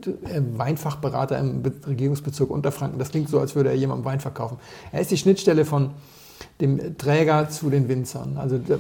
[0.06, 3.00] äh, Weinfachberater im Regierungsbezirk Unterfranken.
[3.00, 4.58] Das klingt so, als würde er jemandem Wein verkaufen.
[4.92, 5.92] Er ist die Schnittstelle von
[6.62, 8.38] dem Träger zu den Winzern.
[8.38, 8.80] Also der,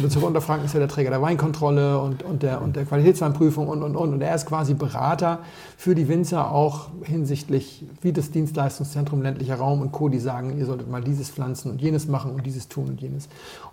[0.00, 3.82] Bezirk Unterfranken ist ja der Träger der Weinkontrolle und, und, der, und der Qualitätsweinprüfung und,
[3.82, 4.12] und, und.
[4.12, 5.40] Und er ist quasi Berater
[5.76, 10.66] für die Winzer auch hinsichtlich, wie das Dienstleistungszentrum ländlicher Raum und Co., die sagen, ihr
[10.66, 13.28] solltet mal dieses pflanzen und jenes machen und dieses tun und jenes.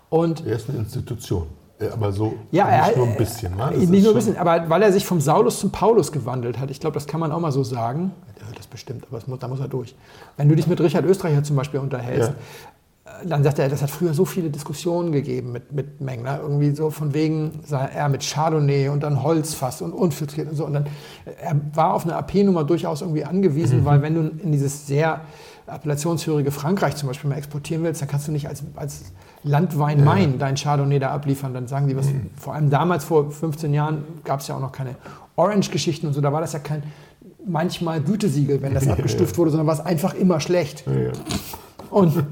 [0.08, 1.46] Und er ist eine Institution.
[1.92, 3.54] Aber so ja, nicht er, nur ein bisschen.
[3.54, 3.70] Ne?
[3.76, 6.70] nicht nur ein bisschen, aber weil er sich vom Saulus zum Paulus gewandelt hat.
[6.70, 8.12] Ich glaube, das kann man auch mal so sagen.
[8.40, 9.94] Er hört das bestimmt, aber muss, da muss er durch.
[10.38, 12.34] Wenn du dich mit Richard Österreicher zum Beispiel unterhältst, ja
[13.24, 16.40] dann sagt er, das hat früher so viele Diskussionen gegeben mit, mit Mengler.
[16.40, 20.64] Irgendwie so von wegen, er mit Chardonnay und dann Holzfass und unfiltriert und so.
[20.64, 20.86] Und dann,
[21.24, 23.84] er war auf eine AP-Nummer durchaus irgendwie angewiesen, mhm.
[23.84, 25.22] weil wenn du in dieses sehr
[25.66, 29.04] appellationshörige Frankreich zum Beispiel mal exportieren willst, dann kannst du nicht als, als
[29.46, 30.38] Landwein Main ja.
[30.38, 31.54] dein Chardonnay da abliefern.
[31.54, 32.30] Dann sagen die was, mhm.
[32.38, 34.96] vor allem damals vor 15 Jahren gab es ja auch noch keine
[35.36, 36.82] Orange-Geschichten und so, da war das ja kein
[37.46, 40.84] manchmal Gütesiegel, wenn das abgestiftet wurde, sondern war es einfach immer schlecht.
[41.90, 42.24] Und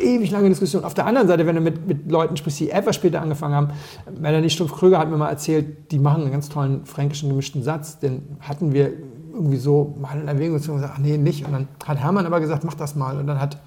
[0.00, 0.84] ewig lange Diskussion.
[0.84, 3.70] Auf der anderen Seite, wenn du mit, mit Leuten sprichst, die etwas später angefangen haben,
[4.18, 8.36] Melanie Stumpf-Kröger hat mir mal erzählt, die machen einen ganz tollen fränkischen gemischten Satz, den
[8.40, 8.92] hatten wir
[9.32, 11.44] irgendwie so mal in Erwägung gezogen und gesagt, ach nee, nicht.
[11.44, 13.18] Und dann hat Hermann aber gesagt, mach das mal.
[13.18, 13.58] Und dann hat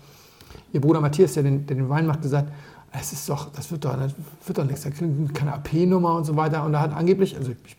[0.73, 2.51] ihr Bruder Matthias, der den, der den Wein macht, gesagt,
[2.91, 4.13] es ist doch, das wird doch, das
[4.45, 6.63] wird doch nichts, da kriegt keine AP-Nummer und so weiter.
[6.63, 7.77] Und da hat angeblich, also ich,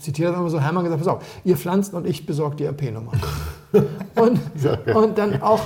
[0.00, 3.12] zitiere das immer so, Hermann gesagt, pass auf, ihr pflanzt und ich besorge die AP-Nummer.
[4.16, 4.40] und,
[4.94, 5.60] und dann auch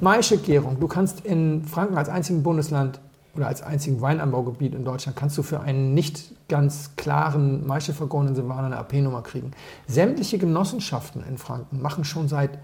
[0.00, 0.78] Maischegärung.
[0.80, 3.00] Du kannst in Franken als einzigen Bundesland
[3.34, 8.66] oder als einzigen Weinanbaugebiet in Deutschland kannst du für einen nicht ganz klaren Maischevergorenen Silvaner
[8.66, 9.52] eine AP-Nummer kriegen.
[9.86, 12.58] Sämtliche Genossenschaften in Franken machen schon seit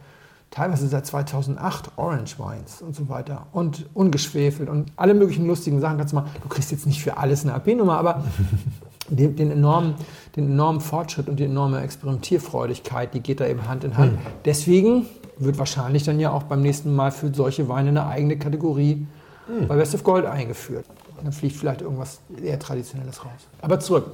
[0.53, 5.98] teilweise seit 2008 Orange Wines und so weiter und ungeschwefelt und alle möglichen lustigen Sachen
[5.98, 6.26] kannst du mal.
[6.42, 8.22] Du kriegst jetzt nicht für alles eine AP-Nummer, aber
[9.09, 9.94] den, den, enormen,
[10.36, 14.12] den enormen Fortschritt und die enorme Experimentierfreudigkeit, die geht da eben Hand in Hand.
[14.12, 14.18] Mhm.
[14.44, 15.07] Deswegen
[15.38, 19.07] wird wahrscheinlich dann ja auch beim nächsten Mal für solche Weine eine eigene Kategorie
[19.48, 19.68] mhm.
[19.68, 20.84] bei Best of Gold eingeführt.
[21.16, 23.30] Und dann fliegt vielleicht irgendwas eher Traditionelles raus.
[23.62, 24.11] Aber zurück.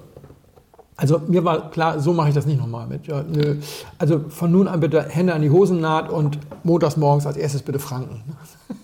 [1.01, 3.07] Also mir war klar, so mache ich das nicht nochmal mit.
[3.07, 3.22] Ja,
[3.99, 7.78] also von nun an bitte Hände an die Hosennaht und montags morgens als erstes bitte
[7.78, 8.20] Franken.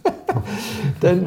[1.03, 1.27] Denn,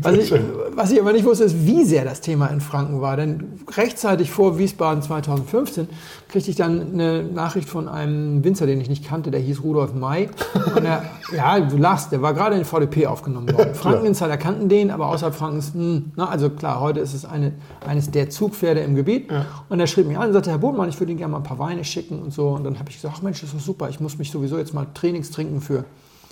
[0.00, 0.34] was, ich,
[0.74, 3.16] was ich aber nicht wusste, ist, wie sehr das Thema in Franken war.
[3.16, 5.88] Denn rechtzeitig vor Wiesbaden 2015
[6.28, 9.94] kriegte ich dann eine Nachricht von einem Winzer, den ich nicht kannte, der hieß Rudolf
[9.94, 10.28] May.
[10.74, 11.04] Und er,
[11.36, 13.74] ja, du lachst, der war gerade in VDP aufgenommen worden.
[13.74, 17.52] Franken-Insider kannten den, aber außerhalb Frankens, hm, na, also klar, heute ist es eine,
[17.86, 19.30] eines der Zugpferde im Gebiet.
[19.30, 19.46] Ja.
[19.68, 21.44] Und er schrieb mich an und sagte, Herr Bodenmann, ich würde Ihnen gerne mal ein
[21.44, 22.48] paar Weine schicken und so.
[22.48, 24.58] Und dann habe ich gesagt, ach Mensch, das ist doch super, ich muss mich sowieso
[24.58, 25.84] jetzt mal Trainings trinken für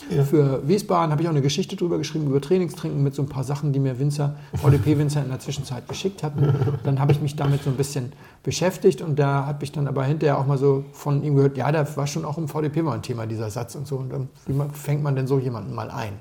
[0.09, 0.25] ja.
[0.25, 3.45] Für Wiesbaden habe ich auch eine Geschichte drüber geschrieben, über Trainingstrinken mit so ein paar
[3.45, 6.55] Sachen, die mir Winzer, VDP-Winzer in der Zwischenzeit geschickt hatten.
[6.85, 10.05] Dann habe ich mich damit so ein bisschen beschäftigt und da habe ich dann aber
[10.05, 12.95] hinterher auch mal so von ihm gehört, ja, da war schon auch im VDP mal
[12.95, 13.97] ein Thema, dieser Satz und so.
[13.97, 16.13] Und dann, wie fängt man denn so jemanden mal ein?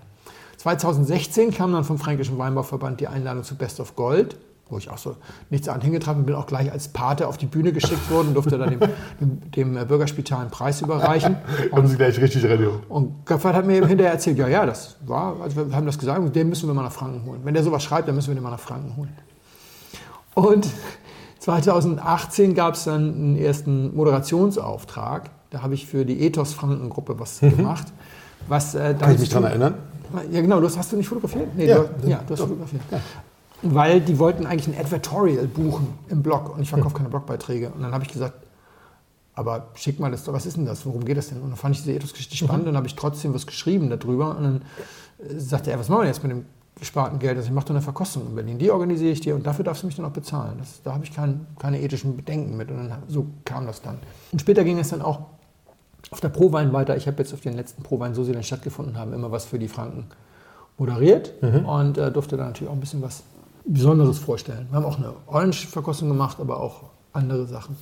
[0.58, 4.38] 2016 kam dann vom Fränkischen Weinbauverband die Einladung zu Best of Gold
[4.70, 5.16] wo ich auch so
[5.50, 8.70] nichts an hingetragen bin, auch gleich als Pate auf die Bühne geschickt worden, durfte dann
[8.70, 8.80] dem,
[9.20, 11.38] dem, dem äh, Bürgerspital einen Preis überreichen.
[11.72, 12.68] haben Sie gleich richtig ready.
[12.88, 16.36] Und Gaffert hat mir hinterher erzählt, ja, ja, das war, also wir haben das gesagt,
[16.36, 17.42] den müssen wir mal nach Franken holen.
[17.44, 19.16] Wenn der sowas schreibt, dann müssen wir den mal nach Franken holen.
[20.36, 20.68] Und
[21.40, 25.32] 2018 gab es dann einen ersten Moderationsauftrag.
[25.50, 27.58] Da habe ich für die Ethos Franken Gruppe was mhm.
[27.58, 27.88] gemacht.
[28.48, 29.74] Was, äh, Kann ich mich daran erinnern?
[30.32, 30.60] Ja, genau.
[30.60, 31.56] Du hast, hast du nicht fotografiert?
[31.56, 32.48] Nee, ja, du, ja, du hast doch.
[32.48, 32.82] fotografiert.
[32.92, 33.00] Ja
[33.62, 37.70] weil die wollten eigentlich ein Advertorial buchen im Blog und ich verkaufe keine Blogbeiträge.
[37.70, 38.34] Und dann habe ich gesagt,
[39.36, 41.42] aber schick mal das, was ist denn das, worum geht das denn?
[41.42, 42.72] Und dann fand ich diese Ethos-Geschichte spannend mhm.
[42.72, 44.36] und habe ich trotzdem was geschrieben darüber.
[44.38, 44.62] Und dann
[45.20, 46.46] äh, sagte er, was machen wir jetzt mit dem
[46.78, 47.38] gesparten Geld?
[47.38, 49.84] Also ich mache doch eine Verkostung in Berlin, die organisiere ich dir und dafür darfst
[49.84, 50.58] du mich dann auch bezahlen.
[50.60, 52.70] Das, da habe ich kein, keine ethischen Bedenken mit.
[52.70, 54.00] Und dann, so kam das dann.
[54.32, 55.22] Und später ging es dann auch
[56.12, 56.98] auf der Prowein weiter.
[56.98, 59.60] Ich habe jetzt auf den letzten Prowein, so sie dann stattgefunden haben, immer was für
[59.60, 60.08] die Franken
[60.78, 61.66] moderiert mhm.
[61.66, 63.24] und äh, durfte dann natürlich auch ein bisschen was
[63.74, 64.68] Besonderes vorstellen.
[64.70, 67.76] Wir haben auch eine Orange-Verkostung gemacht, aber auch andere Sachen.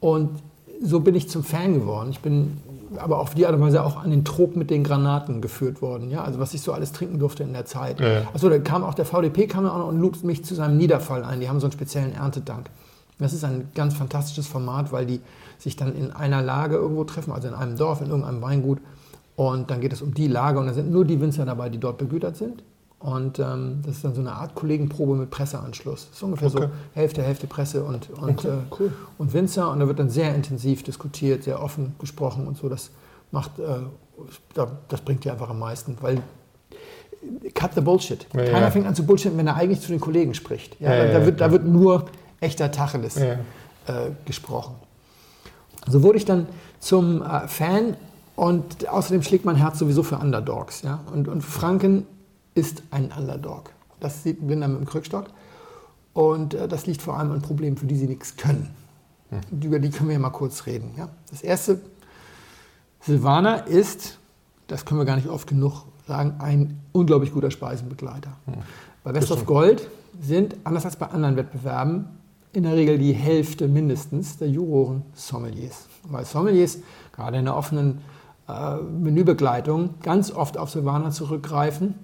[0.00, 0.42] Und
[0.82, 2.10] so bin ich zum Fan geworden.
[2.10, 2.58] Ich bin
[2.96, 6.10] aber auf die Art und Weise auch an den Trop mit den Granaten geführt worden.
[6.10, 6.24] Ja?
[6.24, 8.00] Also was ich so alles trinken durfte in der Zeit.
[8.00, 8.22] Ja.
[8.34, 11.24] Achso, da kam auch der VDP kam auch noch und lud mich zu seinem Niederfall
[11.24, 11.40] ein.
[11.40, 12.68] Die haben so einen speziellen Erntedank.
[13.18, 15.20] Das ist ein ganz fantastisches Format, weil die
[15.58, 18.78] sich dann in einer Lage irgendwo treffen, also in einem Dorf, in irgendeinem Weingut.
[19.36, 21.78] Und dann geht es um die Lage und da sind nur die Winzer dabei, die
[21.78, 22.62] dort begütert sind.
[23.04, 26.08] Und ähm, das ist dann so eine Art Kollegenprobe mit Presseanschluss.
[26.08, 26.68] Das ist ungefähr okay.
[26.68, 28.92] so Hälfte, Hälfte Presse und, und, okay, äh, cool.
[29.18, 29.70] und Winzer.
[29.70, 32.70] Und da wird dann sehr intensiv diskutiert, sehr offen gesprochen und so.
[32.70, 32.92] Das
[33.30, 36.22] macht, äh, das bringt dir einfach am meisten, weil
[37.52, 38.26] cut the bullshit.
[38.32, 38.70] Ja, Keiner ja.
[38.70, 40.80] fängt an zu bullshitten, wenn er eigentlich zu den Kollegen spricht.
[40.80, 42.06] Ja, ja da, wird, da, wird, nur
[42.40, 43.36] echter Tacheles äh,
[44.24, 44.76] gesprochen.
[45.86, 46.46] So wurde ich dann
[46.78, 47.98] zum äh, Fan
[48.34, 50.80] und außerdem schlägt mein Herz sowieso für Underdogs.
[50.80, 51.00] Ja?
[51.12, 52.06] Und, und Franken
[52.54, 53.70] ist ein Underdog.
[54.00, 55.26] Das sieht ein Blinder mit dem Krückstock.
[56.12, 58.70] Und äh, das liegt vor allem an Problemen, für die sie nichts können.
[59.30, 59.60] Hm.
[59.62, 60.94] Über die können wir ja mal kurz reden.
[60.96, 61.08] Ja?
[61.30, 61.80] Das erste,
[63.00, 64.18] Silvana ist,
[64.68, 68.30] das können wir gar nicht oft genug sagen, ein unglaublich guter Speisenbegleiter.
[68.46, 68.54] Hm.
[69.02, 69.88] Bei Best of Gold
[70.20, 72.06] sind, anders als bei anderen Wettbewerben,
[72.52, 75.88] in der Regel die Hälfte mindestens der Juroren Sommeliers.
[76.04, 76.78] Weil Sommeliers,
[77.12, 78.00] gerade in der offenen
[78.48, 81.94] äh, Menübegleitung, ganz oft auf Silvana zurückgreifen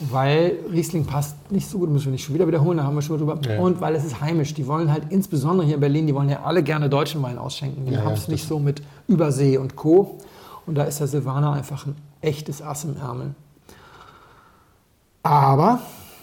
[0.00, 3.02] weil Riesling passt nicht so gut, müssen wir nicht schon wieder wiederholen, da haben wir
[3.02, 3.38] schon drüber.
[3.46, 3.60] Ja.
[3.60, 4.54] Und weil es ist heimisch.
[4.54, 7.84] Die wollen halt insbesondere hier in Berlin, die wollen ja alle gerne deutschen Wein ausschenken.
[7.84, 10.18] Die ja, haben es nicht so mit Übersee und Co.
[10.66, 13.34] Und da ist der Silvaner einfach ein echtes Ass im Ärmel.
[15.22, 15.80] Aber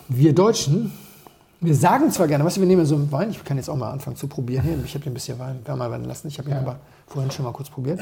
[0.08, 0.92] wir Deutschen,
[1.62, 3.76] wir sagen zwar gerne, weißt du, wir nehmen so einen Wein, ich kann jetzt auch
[3.76, 4.80] mal anfangen zu probieren hier.
[4.84, 6.30] Ich habe hier ein bisschen Wein wärmer werden lassen.
[6.30, 6.62] Ich habe ihn ja.
[6.62, 8.02] aber vorhin schon mal kurz probiert.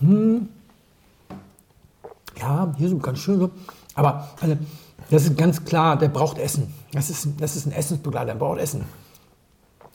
[0.00, 0.48] Hm
[2.38, 3.50] ja, hier so ganz schön so.
[3.94, 4.56] Aber also,
[5.10, 6.72] das ist ganz klar, der braucht Essen.
[6.92, 8.84] Das ist, das ist ein Essensbegleiter, der braucht Essen.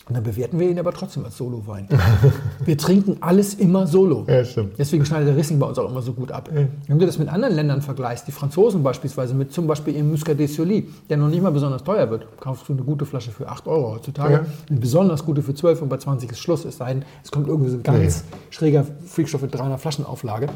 [0.10, 1.88] Und dann bewerten wir ihn aber trotzdem als Solo-Wein.
[2.66, 4.26] wir trinken alles immer solo.
[4.28, 4.42] Ja.
[4.76, 6.50] Deswegen schneidet der Riesling bei uns auch immer so gut ab.
[6.52, 6.64] Ja.
[6.88, 10.50] Wenn du das mit anderen Ländern vergleichst, die Franzosen beispielsweise mit zum Beispiel ihrem Muscadet
[10.50, 13.68] Sully, der noch nicht mal besonders teuer wird, kaufst du eine gute Flasche für 8
[13.68, 14.34] Euro heutzutage.
[14.34, 14.46] Ja.
[14.68, 16.66] Eine besonders gute für 12 und bei 20 ist Schluss.
[16.66, 20.48] Es sei denn, es kommt irgendwie so ein ganz schräger Freakstoff mit 300 Flaschenauflage.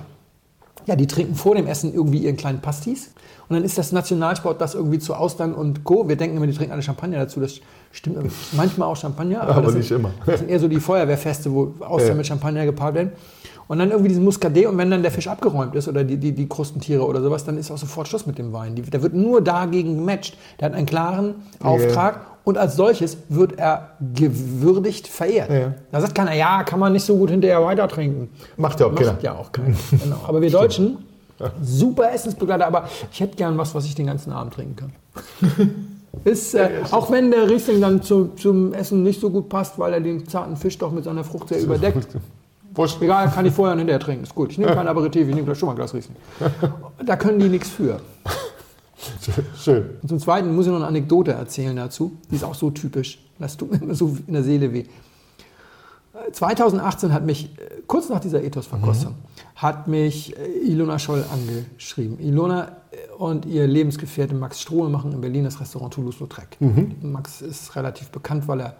[0.86, 3.12] Ja, die trinken vor dem Essen irgendwie ihren kleinen Pastis.
[3.48, 6.08] Und dann ist das Nationalsport das irgendwie zu Austern und Co.
[6.08, 7.40] Wir denken immer, die trinken alle Champagner dazu.
[7.40, 7.60] Das
[7.92, 8.18] stimmt
[8.54, 10.12] manchmal auch Champagner, aber, aber nicht sind, immer.
[10.26, 12.16] Das sind eher so die Feuerwehrfeste, wo Austern ja.
[12.16, 13.12] mit Champagner gepaart werden.
[13.68, 16.32] Und dann irgendwie diesen Muscadet und wenn dann der Fisch abgeräumt ist oder die, die,
[16.34, 18.76] die Krustentiere oder sowas, dann ist auch sofort Schluss mit dem Wein.
[18.76, 20.38] Die, der wird nur dagegen gematcht.
[20.60, 25.50] Der hat einen klaren Auftrag und als solches wird er gewürdigt verehrt.
[25.50, 25.74] Ja.
[25.92, 28.30] Da sagt keiner, ja, kann man nicht so gut hinterher weiter trinken.
[28.58, 29.14] Macht ja auch keiner.
[29.14, 29.76] Macht ja auch keiner.
[29.92, 30.20] genau.
[30.28, 30.98] Aber wir Deutschen,
[31.62, 34.92] super Essensbegleiter, aber ich hätte gern was, was ich den ganzen Abend trinken kann.
[36.24, 39.94] Ist, äh, auch wenn der Riesling dann zu, zum Essen nicht so gut passt, weil
[39.94, 42.08] er den zarten Fisch doch mit seiner Frucht sehr überdeckt.
[42.76, 43.02] Wurscht.
[43.02, 44.24] Egal, kann ich vorher und hinterher trinken.
[44.24, 44.52] Ist gut.
[44.52, 46.16] Ich nehme kein Aperitif, ich nehme gleich schon mal ein Glas Riesling.
[47.06, 48.00] Da können die nichts für.
[49.58, 49.90] Schön.
[50.02, 52.18] Und zum Zweiten muss ich noch eine Anekdote erzählen dazu.
[52.32, 53.20] Die ist auch so typisch.
[53.40, 54.86] Das tut mir immer so in der Seele weh.
[56.32, 59.16] 2018 hat mich, äh, kurz nach dieser Ethos-Verkostung,
[59.56, 62.20] hat mich äh, Ilona Scholl angeschrieben.
[62.20, 66.58] Ilona äh, und ihr Lebensgefährte Max Strohe machen in Berlin das Restaurant Toulouse-Lautrec.
[67.02, 68.72] Max ist relativ bekannt, weil er äh,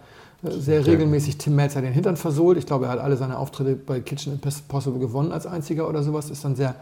[0.50, 2.58] sehr regelmäßig Tim Melzer den Hintern versohlt.
[2.58, 6.30] Ich glaube, er hat alle seine Auftritte bei Kitchen Impossible gewonnen als einziger oder sowas.
[6.30, 6.74] Ist ein sehr,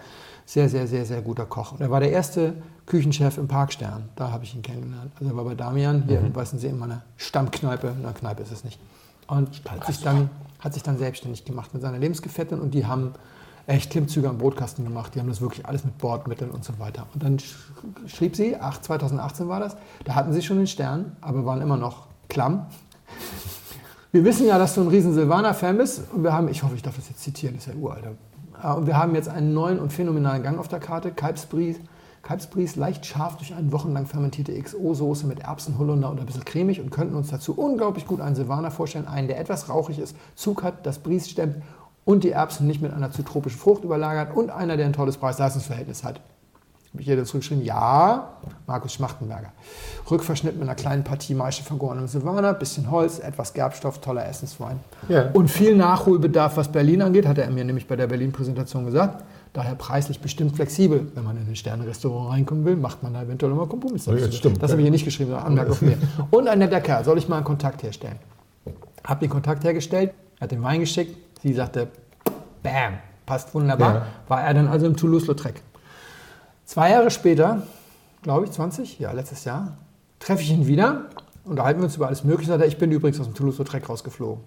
[0.46, 1.72] sehr, sehr, sehr, sehr guter Koch.
[1.72, 2.54] Und er war der erste
[2.86, 4.08] Küchenchef im Parkstern.
[4.16, 5.12] Da habe ich ihn kennengelernt.
[5.18, 7.94] Also er war bei Damian hier in Weißensee in meiner Stammkneipe.
[8.02, 8.78] Na, Kneipe ist es nicht.
[9.28, 13.12] Und hat sich, dann, hat sich dann selbstständig gemacht mit seiner Lebensgefährtin und die haben
[13.68, 15.14] echt Klimmzüge am Brotkasten gemacht.
[15.14, 17.06] Die haben das wirklich alles mit Bordmitteln und so weiter.
[17.14, 17.54] Und dann sch-
[18.08, 21.76] schrieb sie, ach, 2018 war das, da hatten sie schon den Stern, aber waren immer
[21.76, 22.66] noch klamm.
[24.12, 26.02] Wir wissen ja, dass du ein riesen Silvaner-Fan bist.
[26.12, 28.04] Und wir haben, ich hoffe, ich darf das jetzt zitieren, das ist ja uralt.
[28.62, 31.12] Äh, Und wir haben jetzt einen neuen und phänomenalen Gang auf der Karte.
[31.12, 31.76] Kalbsbries,
[32.22, 36.90] Kalbsbries leicht scharf durch eine wochenlang fermentierte XO-Soße mit Erbsenholunder und ein bisschen cremig und
[36.90, 39.08] könnten uns dazu unglaublich gut einen Silvaner vorstellen.
[39.08, 41.56] Einen, der etwas rauchig ist, Zug hat, das Bries stemmt
[42.04, 45.16] und die Erbsen nicht mit einer zu tropischen Frucht überlagert und einer, der ein tolles
[45.16, 46.20] Preis-Leistungs-Verhältnis hat.
[46.92, 48.28] Habe ich hier dazu geschrieben, ja,
[48.66, 49.52] Markus Schmachtenberger.
[50.10, 54.78] Rückverschnitt mit einer kleinen Partie Maische vergorenem Silvaner, bisschen Holz, etwas Gerbstoff, toller Essenswein.
[55.08, 55.30] Ja.
[55.32, 59.24] Und viel Nachholbedarf, was Berlin angeht, hat er mir nämlich bei der Berlin-Präsentation gesagt.
[59.54, 61.06] Daher preislich bestimmt flexibel.
[61.14, 64.14] Wenn man in ein Sterne-Restaurant reinkommen will, macht man da eventuell immer Kompromisse.
[64.18, 64.62] Ja, das stimmt.
[64.62, 65.96] Das habe ich hier nicht geschrieben, sondern Anmerkung von mir.
[66.30, 67.04] Und ein netter Kerl.
[67.04, 68.16] Soll ich mal einen Kontakt herstellen?
[69.02, 71.16] Hab den Kontakt hergestellt, hat den Wein geschickt.
[71.42, 71.88] Sie sagte,
[72.62, 73.94] bam, passt wunderbar.
[73.94, 74.06] Ja.
[74.28, 75.62] War er dann also im Toulouse-Lautrec.
[76.72, 77.64] Zwei Jahre später,
[78.22, 79.76] glaube ich, 20, ja, letztes Jahr,
[80.18, 81.02] treffe ich ihn wieder,
[81.44, 82.48] unterhalten wir uns über alles Mögliche.
[82.48, 84.42] Sagt er, ich bin übrigens aus dem Toulouse-Lautrec rausgeflogen.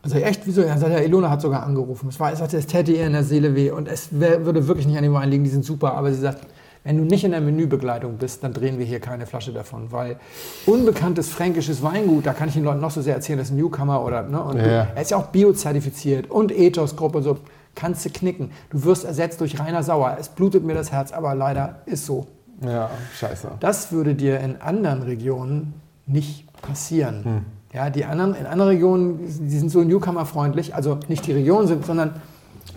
[0.00, 0.60] Also echt, wieso?
[0.60, 2.08] Er sagt, ja, Ilona hat sogar angerufen.
[2.08, 4.68] Es war, er sagte, es täte ihr in der Seele weh und es wär, würde
[4.68, 5.94] wirklich nicht an den Wein liegen, die sind super.
[5.94, 6.46] Aber sie sagt,
[6.84, 10.20] wenn du nicht in der Menübegleitung bist, dann drehen wir hier keine Flasche davon, weil
[10.66, 13.58] unbekanntes fränkisches Weingut, da kann ich den Leuten noch so sehr erzählen, das ist ein
[13.58, 14.86] Newcomer oder, ne, und Ja.
[14.94, 17.38] er ist ja auch biozertifiziert und Ethos-Gruppe und so,
[17.80, 18.50] kannst du knicken.
[18.68, 20.16] Du wirst ersetzt durch reiner Sauer.
[20.20, 22.26] Es blutet mir das Herz, aber leider ist so.
[22.64, 23.52] Ja, scheiße.
[23.60, 25.74] Das würde dir in anderen Regionen
[26.06, 27.24] nicht passieren.
[27.24, 27.44] Hm.
[27.72, 31.86] Ja, die anderen, in anderen Regionen, die sind so Newcomer-freundlich, also nicht die Region sind,
[31.86, 32.16] sondern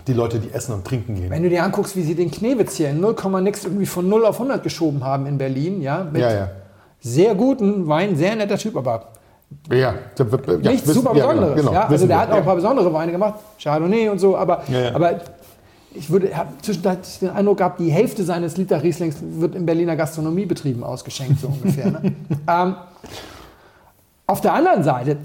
[0.08, 1.30] Die Leute, die essen und trinken gehen.
[1.30, 4.26] wenn du dir anguckst, wie sie den Knewitz hier in 0, nix irgendwie von 0
[4.26, 6.52] auf 100 geschoben haben in Berlin, ja, mit Ja, ja.
[7.02, 9.10] sehr guten Wein, sehr netter Typ, aber
[9.70, 11.56] Ja, ja, nichts wissen- super ja, genau, Besonderes.
[11.56, 14.38] genau, ja, also der wir, hat auch ein paar besondere Weine gemacht, Chardonnay und so,
[14.38, 14.96] aber, Ja, ja.
[14.96, 15.14] aber
[15.96, 19.96] ich würde, habe zwischendurch den Eindruck gehabt, die Hälfte seines Liter Rieslings wird in Berliner
[19.96, 21.92] Gastronomiebetrieben ausgeschenkt, so ungefähr.
[21.92, 22.14] Ne?
[22.50, 22.76] ähm,
[24.26, 25.18] auf der anderen Seite, äh,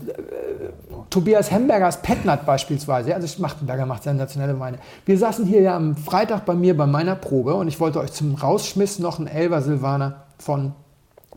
[1.08, 4.78] Tobias Hembergers Petnat beispielsweise, also Schmachtenberger macht sensationelle Weine.
[5.06, 8.12] Wir saßen hier ja am Freitag bei mir bei meiner Probe und ich wollte euch
[8.12, 10.72] zum Rausschmiss noch einen Elver Silvaner von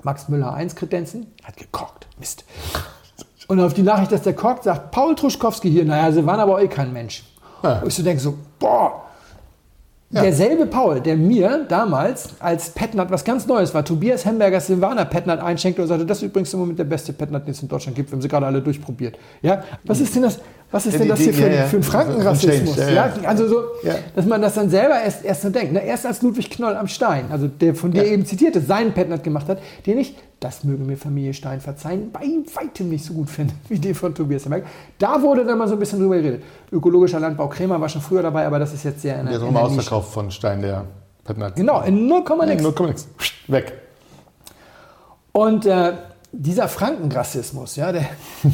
[0.04, 1.28] Max Müller 1 kredenzen.
[1.44, 2.08] Hat gekocht.
[2.20, 2.46] Mist.
[3.48, 6.68] Und auf die Nachricht, dass der kocht, sagt Paul Truschkowski hier, naja, Silvaner aber eh
[6.68, 7.24] kein Mensch.
[7.64, 7.80] Ja.
[7.80, 9.04] Und ich so denke so, boah,
[10.12, 15.40] derselbe Paul, der mir damals als Petnat was ganz Neues war, Tobias Hembergers Silvaner Petnat
[15.42, 17.96] einschenkte und sagte, das ist übrigens im Moment der beste Petnat, den es in Deutschland
[17.96, 18.10] gibt.
[18.12, 19.18] Wir haben sie gerade alle durchprobiert.
[19.42, 20.40] Ja, was ist denn das,
[20.72, 21.64] was ist Ja, denn das hier für, ja, ja.
[21.66, 22.78] für ein Frankenrassismus?
[22.78, 23.28] Ja, ja, ja.
[23.28, 23.96] also so, Ja.
[24.16, 25.74] dass man das dann selber erst, erst so denkt.
[25.74, 25.84] Ne?
[25.86, 29.48] Erst als Ludwig Knoll am Stein, also der von dir eben zitierte, seinen Petnat gemacht
[29.48, 32.26] hat, den ich, das möge mir Familie Stein verzeihen, bei
[32.56, 34.66] weitem nicht so gut finde wie den von Tobias Hemberger.
[34.98, 36.44] Da wurde dann mal so ein bisschen drüber geredet.
[36.72, 39.42] Ökologischer Landbau Kremer war schon früher dabei, aber das ist jetzt sehr in Der ist
[39.44, 39.80] auch in mal Nische.
[39.80, 40.86] ausverkauft von Stein, der
[41.24, 41.56] Petnat.
[41.56, 42.64] Genau, in 0, nix.
[42.64, 43.06] 0,6.
[43.48, 43.74] Weg.
[45.32, 45.94] Und äh,
[46.32, 48.06] dieser Frankenrassismus, ja, der,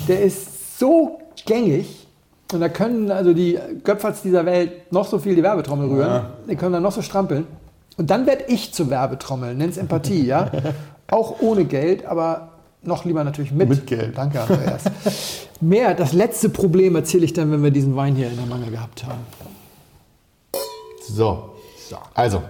[0.07, 2.05] der ist so gängig.
[2.51, 6.09] Und da können also die Göpferts dieser Welt noch so viel die Werbetrommel rühren.
[6.09, 6.29] Ja.
[6.49, 7.47] Die können dann noch so strampeln.
[7.97, 10.51] Und dann werde ich zur Werbetrommel, nenn's Empathie, ja.
[11.09, 12.49] Auch ohne Geld, aber
[12.83, 13.69] noch lieber natürlich mit.
[13.69, 14.17] Mit Geld.
[14.17, 14.83] Danke, Andreas.
[15.61, 18.71] Mehr, das letzte Problem erzähle ich dann, wenn wir diesen Wein hier in der Mangel
[18.71, 19.21] gehabt haben.
[21.09, 21.53] So.
[22.13, 22.41] Also,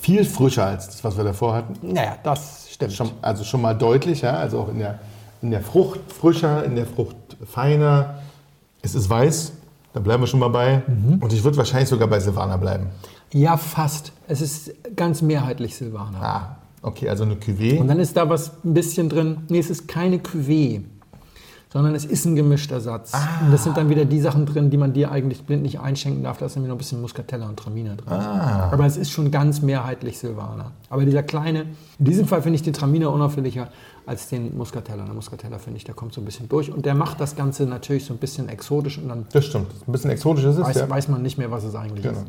[0.00, 1.78] viel frischer als das, was wir davor hatten.
[1.82, 2.92] Naja, das stimmt.
[2.92, 4.32] Schon, also schon mal deutlich, ja.
[4.34, 4.98] Also auch in der,
[5.42, 7.16] in der Frucht frischer, in der Frucht
[7.46, 8.20] feiner.
[8.82, 9.52] Es ist weiß,
[9.92, 10.82] da bleiben wir schon mal bei.
[11.20, 12.88] Und ich würde wahrscheinlich sogar bei Silvaner bleiben.
[13.32, 14.12] Ja, fast.
[14.26, 16.22] Es ist ganz mehrheitlich Silvaner.
[16.22, 17.78] Ah, okay, also eine Cuvée.
[17.78, 19.38] Und dann ist da was ein bisschen drin.
[19.48, 20.82] Nee, es ist keine Cuvée.
[21.72, 23.12] sondern es ist ein gemischter Satz.
[23.44, 26.24] Und das sind dann wieder die Sachen drin, die man dir eigentlich blind nicht einschenken
[26.24, 26.38] darf.
[26.38, 28.12] Da ist nämlich noch ein bisschen Muscatella und Traminer drin.
[28.12, 30.72] Aber es ist schon ganz mehrheitlich Silvaner.
[30.88, 31.66] Aber dieser kleine,
[32.00, 33.68] in diesem Fall finde ich den Traminer unauffälliger
[34.04, 35.04] als den Muscatella.
[35.04, 36.72] Der Muscatella finde ich, der kommt so ein bisschen durch.
[36.72, 39.68] Und der macht das Ganze natürlich so ein bisschen exotisch und dann Das stimmt.
[39.86, 40.64] Ein bisschen exotisch ist es.
[40.66, 40.90] weiß, ja.
[40.90, 42.18] weiß man nicht mehr, was es eigentlich Genau.
[42.18, 42.26] ist.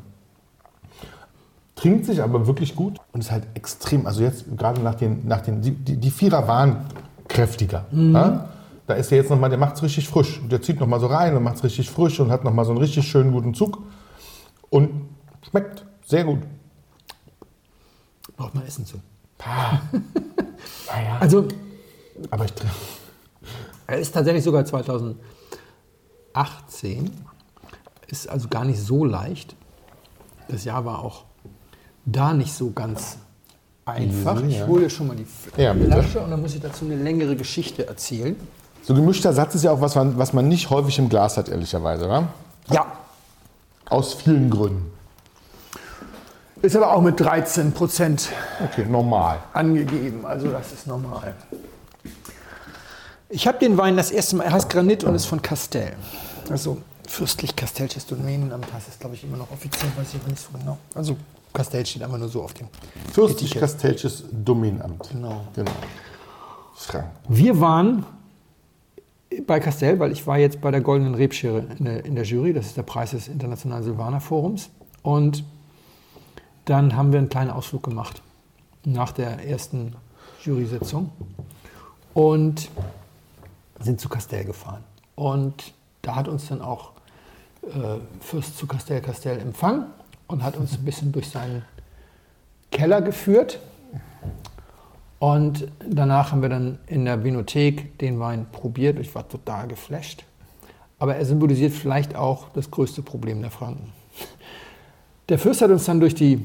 [1.82, 4.06] Trinkt sich aber wirklich gut und ist halt extrem.
[4.06, 6.86] Also jetzt gerade nach den, nach den die, die, Vierer waren
[7.28, 7.86] kräftiger.
[7.92, 8.50] Ja?
[8.86, 10.40] Da ist er jetzt nochmal, der macht es richtig frisch.
[10.40, 12.72] Und Der zieht nochmal so rein und macht es richtig frisch und hat nochmal so
[12.72, 13.80] einen richtig schönen guten Zug.
[14.70, 15.10] Und
[15.50, 16.44] schmeckt sehr gut.
[18.38, 19.00] Braucht man Essen zu.
[20.88, 21.18] Naja.
[21.20, 21.48] Also,
[22.30, 22.76] Aber ich trinke.
[23.88, 25.16] er ist tatsächlich sogar 2018.
[28.06, 29.56] Ist also gar nicht so leicht.
[30.48, 31.24] Das Jahr war auch
[32.06, 33.18] da nicht so ganz
[33.86, 34.38] einfach.
[34.38, 34.68] Easy, Ich ja.
[34.68, 35.26] hole schon mal die
[35.62, 35.74] Ja.
[35.74, 38.36] Flasche und dann muss ich dazu eine längere Geschichte erzählen.
[38.84, 41.50] So gemischter Satz ist ja auch was, man- was man nicht häufig im Glas hat,
[41.50, 42.30] ehrlicherweise, oder?
[42.70, 42.86] Ja,
[43.90, 44.92] Aus vielen Gründen.
[46.62, 48.30] ist aber auch mit 13 Prozent
[48.64, 49.40] Okay, normal.
[49.54, 50.26] angegeben.
[50.26, 51.34] Also das ist normal.
[53.30, 55.94] Ich habe den Wein das erste Mal, er heißt Granit und ist von Castell.
[56.50, 56.78] Also
[57.08, 60.58] fürstlich Castellsches Domänenamt heißt es, glaube ich, immer noch offiziell, weiß ich aber nicht so
[60.58, 60.78] genau.
[60.96, 61.16] Also
[61.54, 62.68] Castell steht einfach nur so auf dem
[63.12, 63.62] Fürstlich Etikett.
[63.62, 65.10] Kastellsches Domänenamt.
[65.10, 65.42] Genau.
[65.54, 65.72] genau.
[66.76, 67.10] Frank.
[67.28, 68.06] Wir waren
[69.46, 72.54] bei Castell, weil ich war jetzt bei der Goldenen Rebschere in der, in der Jury,
[72.54, 74.70] das ist der Preis des Internationalen Silvaner Forums.
[75.04, 75.44] Und
[76.66, 78.22] dann haben wir einen kleinen Ausflug gemacht
[78.84, 79.96] nach der ersten
[80.44, 81.12] Jury-Sitzung
[82.14, 82.70] und
[83.80, 84.84] sind zu Castell gefahren.
[85.16, 86.92] Und da hat uns dann auch
[87.64, 89.86] äh, Fürst zu Castell Castell empfangen
[90.32, 91.64] und hat uns ein bisschen durch seinen
[92.72, 93.60] Keller geführt.
[95.20, 98.98] Und danach haben wir dann in der Vinothek den Wein probiert.
[99.00, 100.24] Ich war total geflasht.
[100.98, 103.92] Aber er symbolisiert vielleicht auch das größte Problem der Franken.
[105.30, 106.44] Der Fürst hat uns dann durch die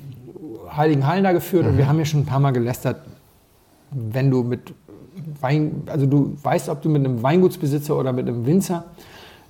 [0.75, 3.01] Heiligen Hallen da geführt und wir haben ja schon ein paar Mal gelästert,
[3.91, 4.75] wenn du mit
[5.41, 8.85] Wein, also du weißt, ob du mit einem Weingutsbesitzer oder mit einem Winzer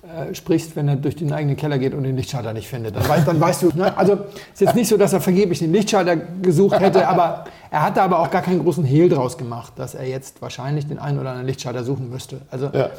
[0.07, 2.95] äh, sprichst, wenn er durch den eigenen Keller geht und den Lichtschalter nicht findet.
[2.95, 3.97] Dann, weißt, dann weißt du, ne?
[3.97, 4.13] also
[4.53, 8.19] ist jetzt nicht so, dass er vergeblich den Lichtschalter gesucht hätte, aber er hatte aber
[8.19, 11.47] auch gar keinen großen Hehl draus gemacht, dass er jetzt wahrscheinlich den einen oder anderen
[11.47, 12.41] Lichtschalter suchen müsste.
[12.49, 12.89] Also Ja.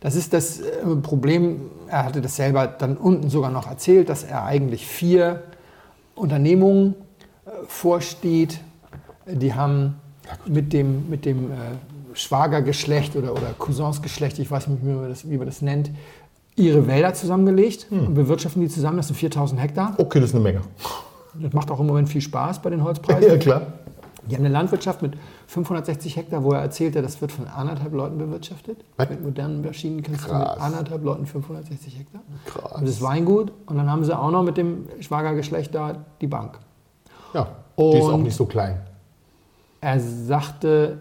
[0.00, 0.64] das ist das äh,
[1.02, 1.60] Problem.
[1.88, 5.44] Er hatte das selber dann unten sogar noch erzählt, dass er eigentlich vier
[6.16, 6.94] Unternehmungen
[7.46, 8.58] äh, vorsteht.
[9.26, 10.00] Die haben
[10.46, 11.54] mit dem, mit dem äh,
[12.14, 15.90] Schwagergeschlecht oder, oder Cousinsgeschlecht, ich weiß nicht, wie man das, wie man das nennt,
[16.56, 18.98] ihre Wälder zusammengelegt und bewirtschaften die zusammen.
[18.98, 19.94] Das sind 4000 Hektar.
[19.98, 20.60] Okay, das ist eine Menge.
[21.34, 23.22] Das macht auch im Moment viel Spaß bei den Holzpreisen.
[23.30, 23.62] Ja, klar.
[24.28, 25.14] Die haben eine Landwirtschaft mit
[25.48, 28.78] 560 Hektar, wo er erzählte, das wird von anderthalb Leuten bewirtschaftet.
[28.96, 29.08] Was?
[29.10, 30.54] Mit modernen Maschinen kannst du Krass.
[30.56, 32.20] mit anderthalb Leuten 560 Hektar.
[32.46, 32.72] Krass.
[32.80, 33.50] Und das Weingut.
[33.66, 36.58] Und dann haben sie auch noch mit dem Schwagergeschlecht da die Bank.
[37.34, 37.48] Ja,
[37.78, 38.80] die ist auch Und- nicht so klein.
[39.80, 41.00] Er sagte,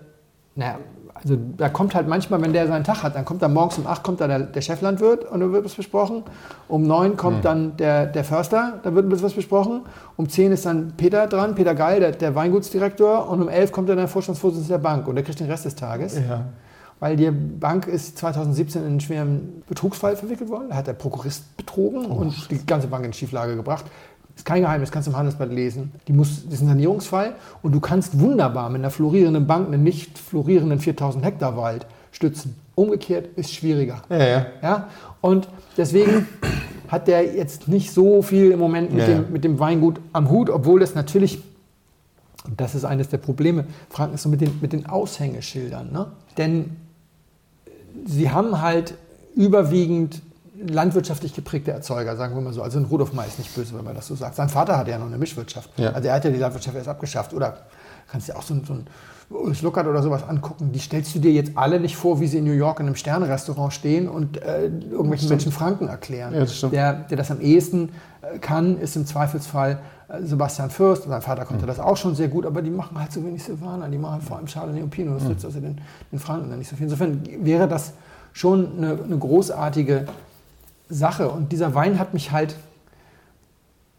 [0.55, 0.77] naja,
[1.22, 3.88] also da kommt halt manchmal, wenn der seinen Tag hat, dann kommt da morgens um
[3.88, 6.24] 8 kommt da der, der Cheflandwirt und da wird was besprochen.
[6.67, 9.82] Um 9 kommt dann der, der Förster, da wird was besprochen.
[10.15, 13.30] Um 10 ist dann Peter dran, Peter Geil, der, der Weingutsdirektor.
[13.30, 15.76] Und um 11 kommt dann der Vorstandsvorsitzende der Bank und der kriegt den Rest des
[15.76, 16.15] Tages.
[16.15, 16.45] Ja.
[17.01, 20.70] Weil die Bank ist 2017 in einen schweren Betrugsfall verwickelt worden.
[20.70, 23.86] Da hat der Prokurist betrogen und die ganze Bank in Schieflage gebracht.
[24.39, 25.91] Ist kein Geheimnis, kannst du im Handelsblatt lesen.
[26.07, 29.83] Die muss, das ist ein Sanierungsfall und du kannst wunderbar mit einer florierenden Bank einen
[29.83, 32.55] nicht florierenden 4000 Hektar Wald stützen.
[32.73, 34.01] Umgekehrt ist schwieriger.
[34.07, 34.45] Ja, ja.
[34.63, 34.87] Ja?
[35.19, 36.25] Und deswegen
[36.87, 40.29] hat der jetzt nicht so viel im Moment mit, Ja, dem, mit dem Weingut am
[40.29, 41.43] Hut, obwohl das natürlich,
[42.45, 45.91] und das ist eines der Probleme, Franken ist so mit den, mit den Aushängeschildern.
[45.91, 46.05] Ne?
[46.37, 46.77] Denn
[48.05, 48.93] sie haben halt
[49.35, 50.21] überwiegend
[50.68, 52.62] landwirtschaftlich geprägte Erzeuger, sagen wir mal so.
[52.62, 54.36] Also ein Rudolf May ist nicht böse, wenn man das so sagt.
[54.36, 55.70] Sein Vater hatte ja noch eine Mischwirtschaft.
[55.78, 55.91] Ja.
[55.91, 57.34] Also er hat ja die Landwirtschaft erst abgeschafft.
[57.34, 57.57] Oder
[58.12, 58.88] kannst dir auch so ein, so ein
[59.30, 60.72] Ulrich Luckert oder sowas angucken.
[60.72, 62.95] Die stellst du dir jetzt alle nicht vor, wie sie in New York in einem
[62.95, 66.34] Sternenrestaurant stehen und äh, irgendwelchen Menschen Franken erklären.
[66.34, 66.60] Ja, das.
[66.72, 67.91] Der, der das am ehesten
[68.22, 71.03] äh, kann, ist im Zweifelsfall äh, Sebastian Fürst.
[71.03, 73.88] Sein Vater konnte das auch schon sehr gut, aber die machen halt so wenig Silvaner.
[73.88, 75.18] Die machen halt vor allem Chardonnay und Pinot.
[75.18, 75.80] Das nützt also den,
[76.12, 76.86] den Franken dann nicht so viel.
[76.86, 77.93] Insofern wäre das
[78.34, 80.05] schon eine, eine großartige
[80.89, 81.29] Sache.
[81.29, 82.55] Und dieser Wein hat mich halt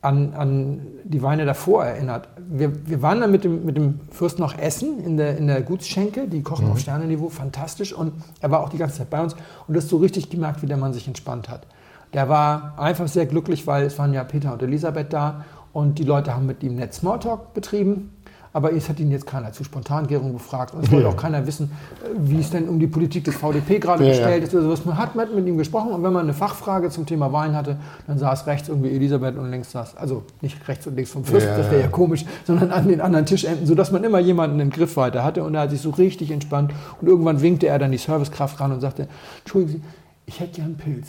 [0.03, 2.29] an, an die Weine davor erinnert.
[2.49, 5.61] Wir, wir waren dann mit dem, mit dem Fürst noch essen in der, in der
[5.63, 6.27] Gutsschenke.
[6.27, 7.93] Die kochen auf Sternenniveau, fantastisch.
[7.93, 9.35] Und er war auch die ganze Zeit bei uns.
[9.35, 11.67] Und du hast so richtig gemerkt, wie der Mann sich entspannt hat.
[12.15, 15.45] Der war einfach sehr glücklich, weil es waren ja Peter und Elisabeth da.
[15.73, 18.11] Und die Leute haben mit ihm nett Smalltalk betrieben.
[18.53, 20.75] Aber es hat ihn jetzt keiner zu Spontangärung befragt.
[20.75, 21.13] Und es wollte Ja.
[21.13, 21.71] auch keiner wissen,
[22.03, 24.49] äh, wie es denn um die Politik des VDP gerade Ja, gestellt ja.
[24.49, 24.55] ist.
[24.55, 24.85] Oder sowas.
[24.85, 27.77] Man hat mit ihm gesprochen und wenn man eine Fachfrage zum Thema Wein hatte,
[28.09, 31.47] dann saß rechts irgendwie Elisabeth und links saß, also nicht rechts und links vom Fürst,
[31.47, 31.89] Ja, das wäre ja ja.
[31.89, 35.45] komisch, sondern an den anderen Tischenden, sodass man immer jemanden im Griff weiter hatte.
[35.45, 36.73] Und er hat sich so richtig entspannt.
[37.01, 39.07] Und irgendwann winkte er dann die Servicekraft ran und sagte,
[39.45, 39.83] Entschuldigen Sie,
[40.27, 41.07] ich hätte gern Pilz.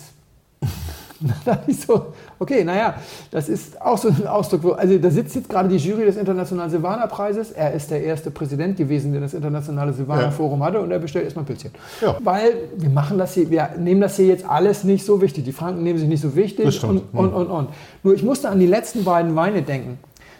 [1.21, 2.07] Und dann dachte ich so,
[2.39, 2.95] okay, naja,
[3.29, 6.17] das ist auch so ein Ausdruck, wo, also da sitzt jetzt gerade die Jury des
[6.17, 7.51] Internationalen Silvaner-Preises.
[7.51, 11.45] Er ist der erste Präsident gewesen, der das Internationale Silvaner-Forum hatte und er bestellt erstmal
[11.45, 11.71] Pilzchen.
[12.01, 12.17] Ja.
[12.23, 15.43] Weil wir machen das hier, wir nehmen das hier jetzt alles nicht so wichtig.
[15.43, 17.69] Die Franken nehmen sich nicht so wichtig und, und, und, und.
[18.03, 19.99] Nur ich musste an die letzten beiden Weine denken,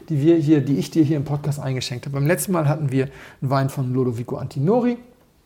[0.09, 2.15] die wir hier, die ich dir hier im Podcast eingeschenkt habe.
[2.15, 3.09] Beim letzten Mal hatten wir
[3.41, 4.97] einen Wein von Lodovico Antinori.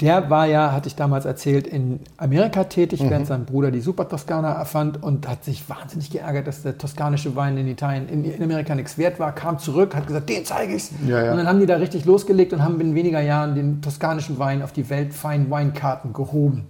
[0.02, 3.10] Der war ja, hatte ich damals erzählt, in Amerika tätig, Mhm.
[3.12, 7.38] während sein Bruder die Super Toskana erfand und hat sich wahnsinnig geärgert, dass der toskanische
[7.38, 10.76] Wein in Italien, in, in Amerika nichts wert war, kam zurück, hat gesagt, den zeige
[10.76, 10.92] ich's.
[11.08, 11.32] Ja, ja.
[11.32, 14.62] Und dann haben die da richtig losgelegt und haben in weniger Jahren den toskanischen Wein
[14.64, 16.66] auf die weltfeinen Weinkarten gehoben.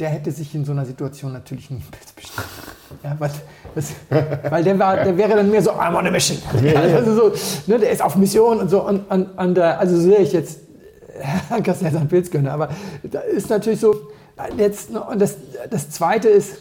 [0.00, 1.80] Der hätte sich in so einer Situation natürlich nie
[2.16, 2.48] bestellt.
[3.04, 3.30] Ja, weil,
[3.76, 3.92] das,
[4.50, 6.38] weil der, war, der wäre dann mehr so, I'm on a mission.
[6.76, 7.32] Also so,
[7.68, 8.82] ne, der ist auf Mission und so.
[8.82, 10.58] Und, und, und, äh, also so sehr ich jetzt
[11.74, 12.70] Seinen Pilz gönne, aber
[13.02, 13.94] da ist natürlich so,
[14.56, 15.36] jetzt, und das,
[15.70, 16.58] das Zweite ist,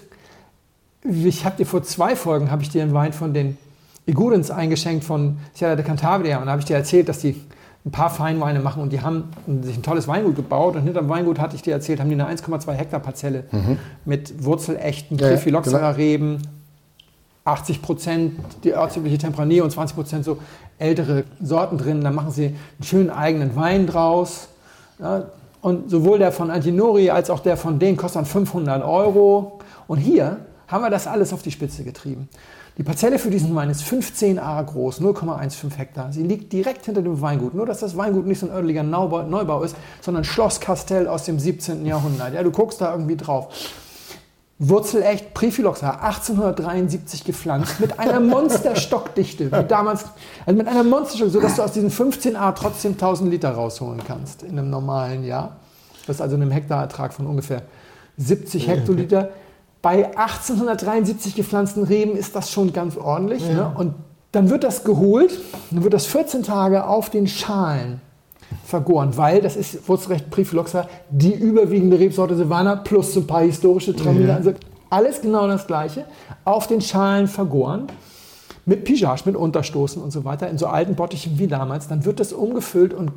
[1.03, 3.57] ich habe dir vor zwei Folgen, habe ich dir einen Wein von den
[4.05, 6.39] Igurens eingeschenkt von Sierra de Cantabria.
[6.39, 7.41] Und da habe ich dir erzählt, dass die
[7.85, 9.25] ein paar Feinweine machen und die haben
[9.61, 10.75] sich ein tolles Weingut gebaut.
[10.75, 13.43] Und hinterm Weingut hatte ich dir erzählt, haben die eine 1,2 Hektar Parzelle
[14.05, 16.37] mit wurzelechten Ja, Triphyloxera genau.
[17.45, 20.37] 80 Prozent die ortsübliche Tempranillo und 20 Prozent so
[20.79, 22.01] ältere Sorten drin.
[22.01, 24.47] Dann machen sie einen schönen eigenen Wein draus.
[24.99, 25.25] Ja,
[25.61, 29.59] und sowohl der von Antinori als auch der von denen kostet dann 500 Euro.
[29.87, 30.37] Und hier
[30.67, 32.29] haben wir das alles auf die Spitze getrieben.
[32.77, 36.11] Die Parzelle für diesen Wein ist 15 A groß, 0,15 Hektar.
[36.11, 37.53] Sie liegt direkt hinter dem Weingut.
[37.53, 41.23] Nur, dass das Weingut nicht so ein örtlicher Neubau, Neubau ist, sondern Schloss Castell aus
[41.23, 41.85] dem 17.
[41.85, 42.33] Jahrhundert.
[42.33, 43.53] Ja, du guckst da irgendwie drauf.
[44.69, 50.05] Wurzelecht, Prephyloxa, 1873 gepflanzt, mit einer Monsterstockdichte, wie damals,
[50.45, 54.57] also mit einer Monsterstockdichte, sodass du aus diesen 15a trotzdem 1000 Liter rausholen kannst in
[54.57, 55.57] einem normalen Jahr.
[56.07, 57.63] Das ist also einem Hektarertrag von ungefähr
[58.17, 59.29] 70 Hektoliter.
[59.81, 63.45] Bei 1873 gepflanzten Reben ist das schon ganz ordentlich.
[63.45, 63.69] Ne?
[63.75, 63.95] Und
[64.31, 65.37] dann wird das geholt,
[65.71, 67.99] dann wird das 14 Tage auf den Schalen
[68.65, 73.95] vergoren, weil das ist Wurzelrecht Prephyloxa, die überwiegende Rebsorte Silvaner plus so ein paar historische
[73.95, 74.29] Traminer.
[74.29, 74.35] Ja.
[74.35, 74.53] Also
[74.89, 76.05] alles genau das Gleiche.
[76.45, 77.87] Auf den Schalen vergoren.
[78.65, 81.89] Mit Pigeage, mit Unterstoßen und so weiter, in so alten Bottichen wie damals.
[81.89, 83.11] Dann wird das umgefüllt und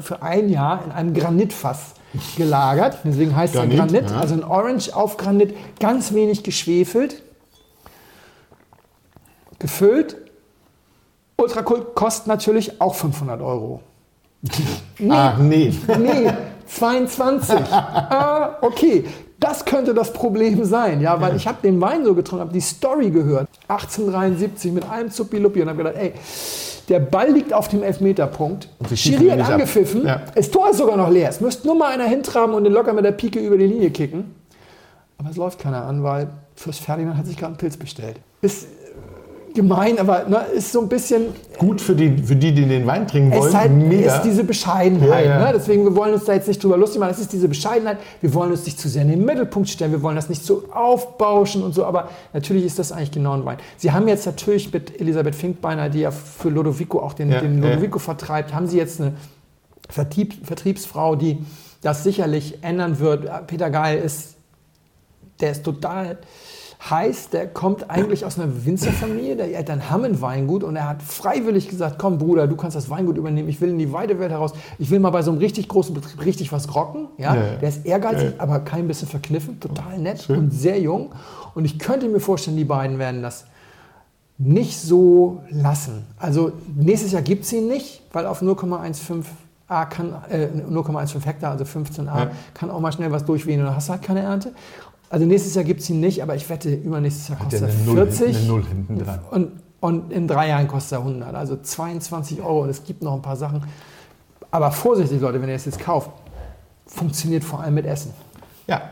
[0.00, 1.94] für ein Jahr in einem Granitfass
[2.36, 2.98] gelagert.
[3.04, 4.16] Deswegen heißt es Granit, Granit, ja.
[4.18, 7.22] also ein Orange auf Granit, ganz wenig geschwefelt.
[9.58, 10.16] Gefüllt.
[11.36, 13.80] Ultrakult kostet natürlich auch 500 Euro.
[14.98, 15.72] Nee, Ah, nee.
[15.98, 16.30] nee,
[16.66, 17.56] 22.
[17.70, 19.04] ah, okay.
[19.40, 22.60] Das könnte das Problem sein, ja, weil ich habe den Wein so getrunken, habe die
[22.62, 23.48] Story gehört.
[23.68, 26.12] 1873 mit einem Zuppiluppi und habe gedacht, ey,
[26.88, 28.68] der Ball liegt auf dem Elfmeterpunkt.
[28.94, 30.06] Schiri hat angepfiffen.
[30.06, 30.22] Ja.
[30.34, 31.28] Das Tor ist sogar noch leer.
[31.28, 33.90] Es müsste nur mal einer hintraben und den locker mit der Pike über die Linie
[33.90, 34.34] kicken.
[35.18, 38.16] Aber es läuft keiner an, weil Fürst Ferdinand hat sich gerade einen Pilz bestellt.
[38.42, 38.48] Äh,
[39.54, 41.26] gemein, aber ne, ist so ein bisschen
[41.58, 43.48] Gut für die, für die, die den Wein trinken es wollen.
[43.48, 44.16] ist, halt, Mega.
[44.16, 45.26] ist diese Bescheidenheit.
[45.26, 45.46] Ja, ja.
[45.46, 45.52] Ne?
[45.54, 47.12] Deswegen, wir wollen uns da jetzt nicht drüber lustig machen.
[47.12, 47.98] Es ist diese Bescheidenheit.
[48.20, 49.92] Wir wollen uns nicht zu sehr in den Mittelpunkt stellen.
[49.92, 51.84] Wir wollen das nicht so aufbauschen und so.
[51.84, 53.58] Aber natürlich ist das eigentlich genau ein Wein.
[53.76, 57.62] Sie haben jetzt natürlich mit Elisabeth Finkbeiner, die ja für Lodovico auch den, Ja, den.
[57.62, 59.12] Lodovico vertreibt, haben sie jetzt eine
[59.88, 61.38] Vertrieb, Vertriebsfrau, die
[61.82, 63.46] das sicherlich ändern wird.
[63.46, 64.34] Peter Geil ist,
[65.40, 66.18] der ist total
[66.90, 71.02] heiß, der kommt eigentlich aus einer Winzerfamilie, der Eltern haben ein Weingut und er hat
[71.02, 74.30] freiwillig gesagt, komm Bruder, du kannst das Weingut übernehmen, ich will in die weite Welt
[74.30, 77.08] heraus, ich will mal bei so einem richtig großen Betrieb richtig was rocken.
[77.16, 77.34] Ja?
[77.34, 77.54] Ja, ja.
[77.56, 80.38] Der ist ehrgeizig, aber kein bisschen verkniffen, total nett Schön.
[80.38, 81.12] und sehr jung.
[81.54, 83.46] Und ich könnte mir vorstellen, die beiden werden das
[84.36, 86.04] nicht so lassen.
[86.18, 89.24] Also nächstes Jahr gibt es ihn nicht, weil auf 0,15
[89.68, 92.30] A kann, äh, 0,15 Hektar, also 15 A, Ja.
[92.52, 94.52] kann auch mal schnell was durchwehen und dann hast du halt keine Ernte.
[95.10, 97.76] Also nächstes Jahr gibt es ihn nicht, aber ich wette, übernächstes Jahr kostet er eine
[97.84, 99.20] Null, 40 eine Null hinten dran.
[99.30, 103.14] und, und in drei Jahren kostet er 100, also 22 Euro und es gibt noch
[103.14, 103.62] ein paar Sachen.
[104.50, 106.10] Aber vorsichtig Leute, wenn ihr es jetzt kauft,
[106.86, 108.12] funktioniert vor allem mit Essen.
[108.66, 108.90] Ja.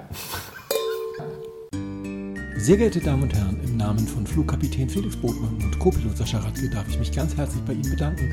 [2.56, 6.68] Sehr geehrte Damen und Herren, im Namen von Flugkapitän Felix Botmann und Co-Pilot Sascha Radke
[6.70, 8.32] darf ich mich ganz herzlich bei Ihnen bedanken,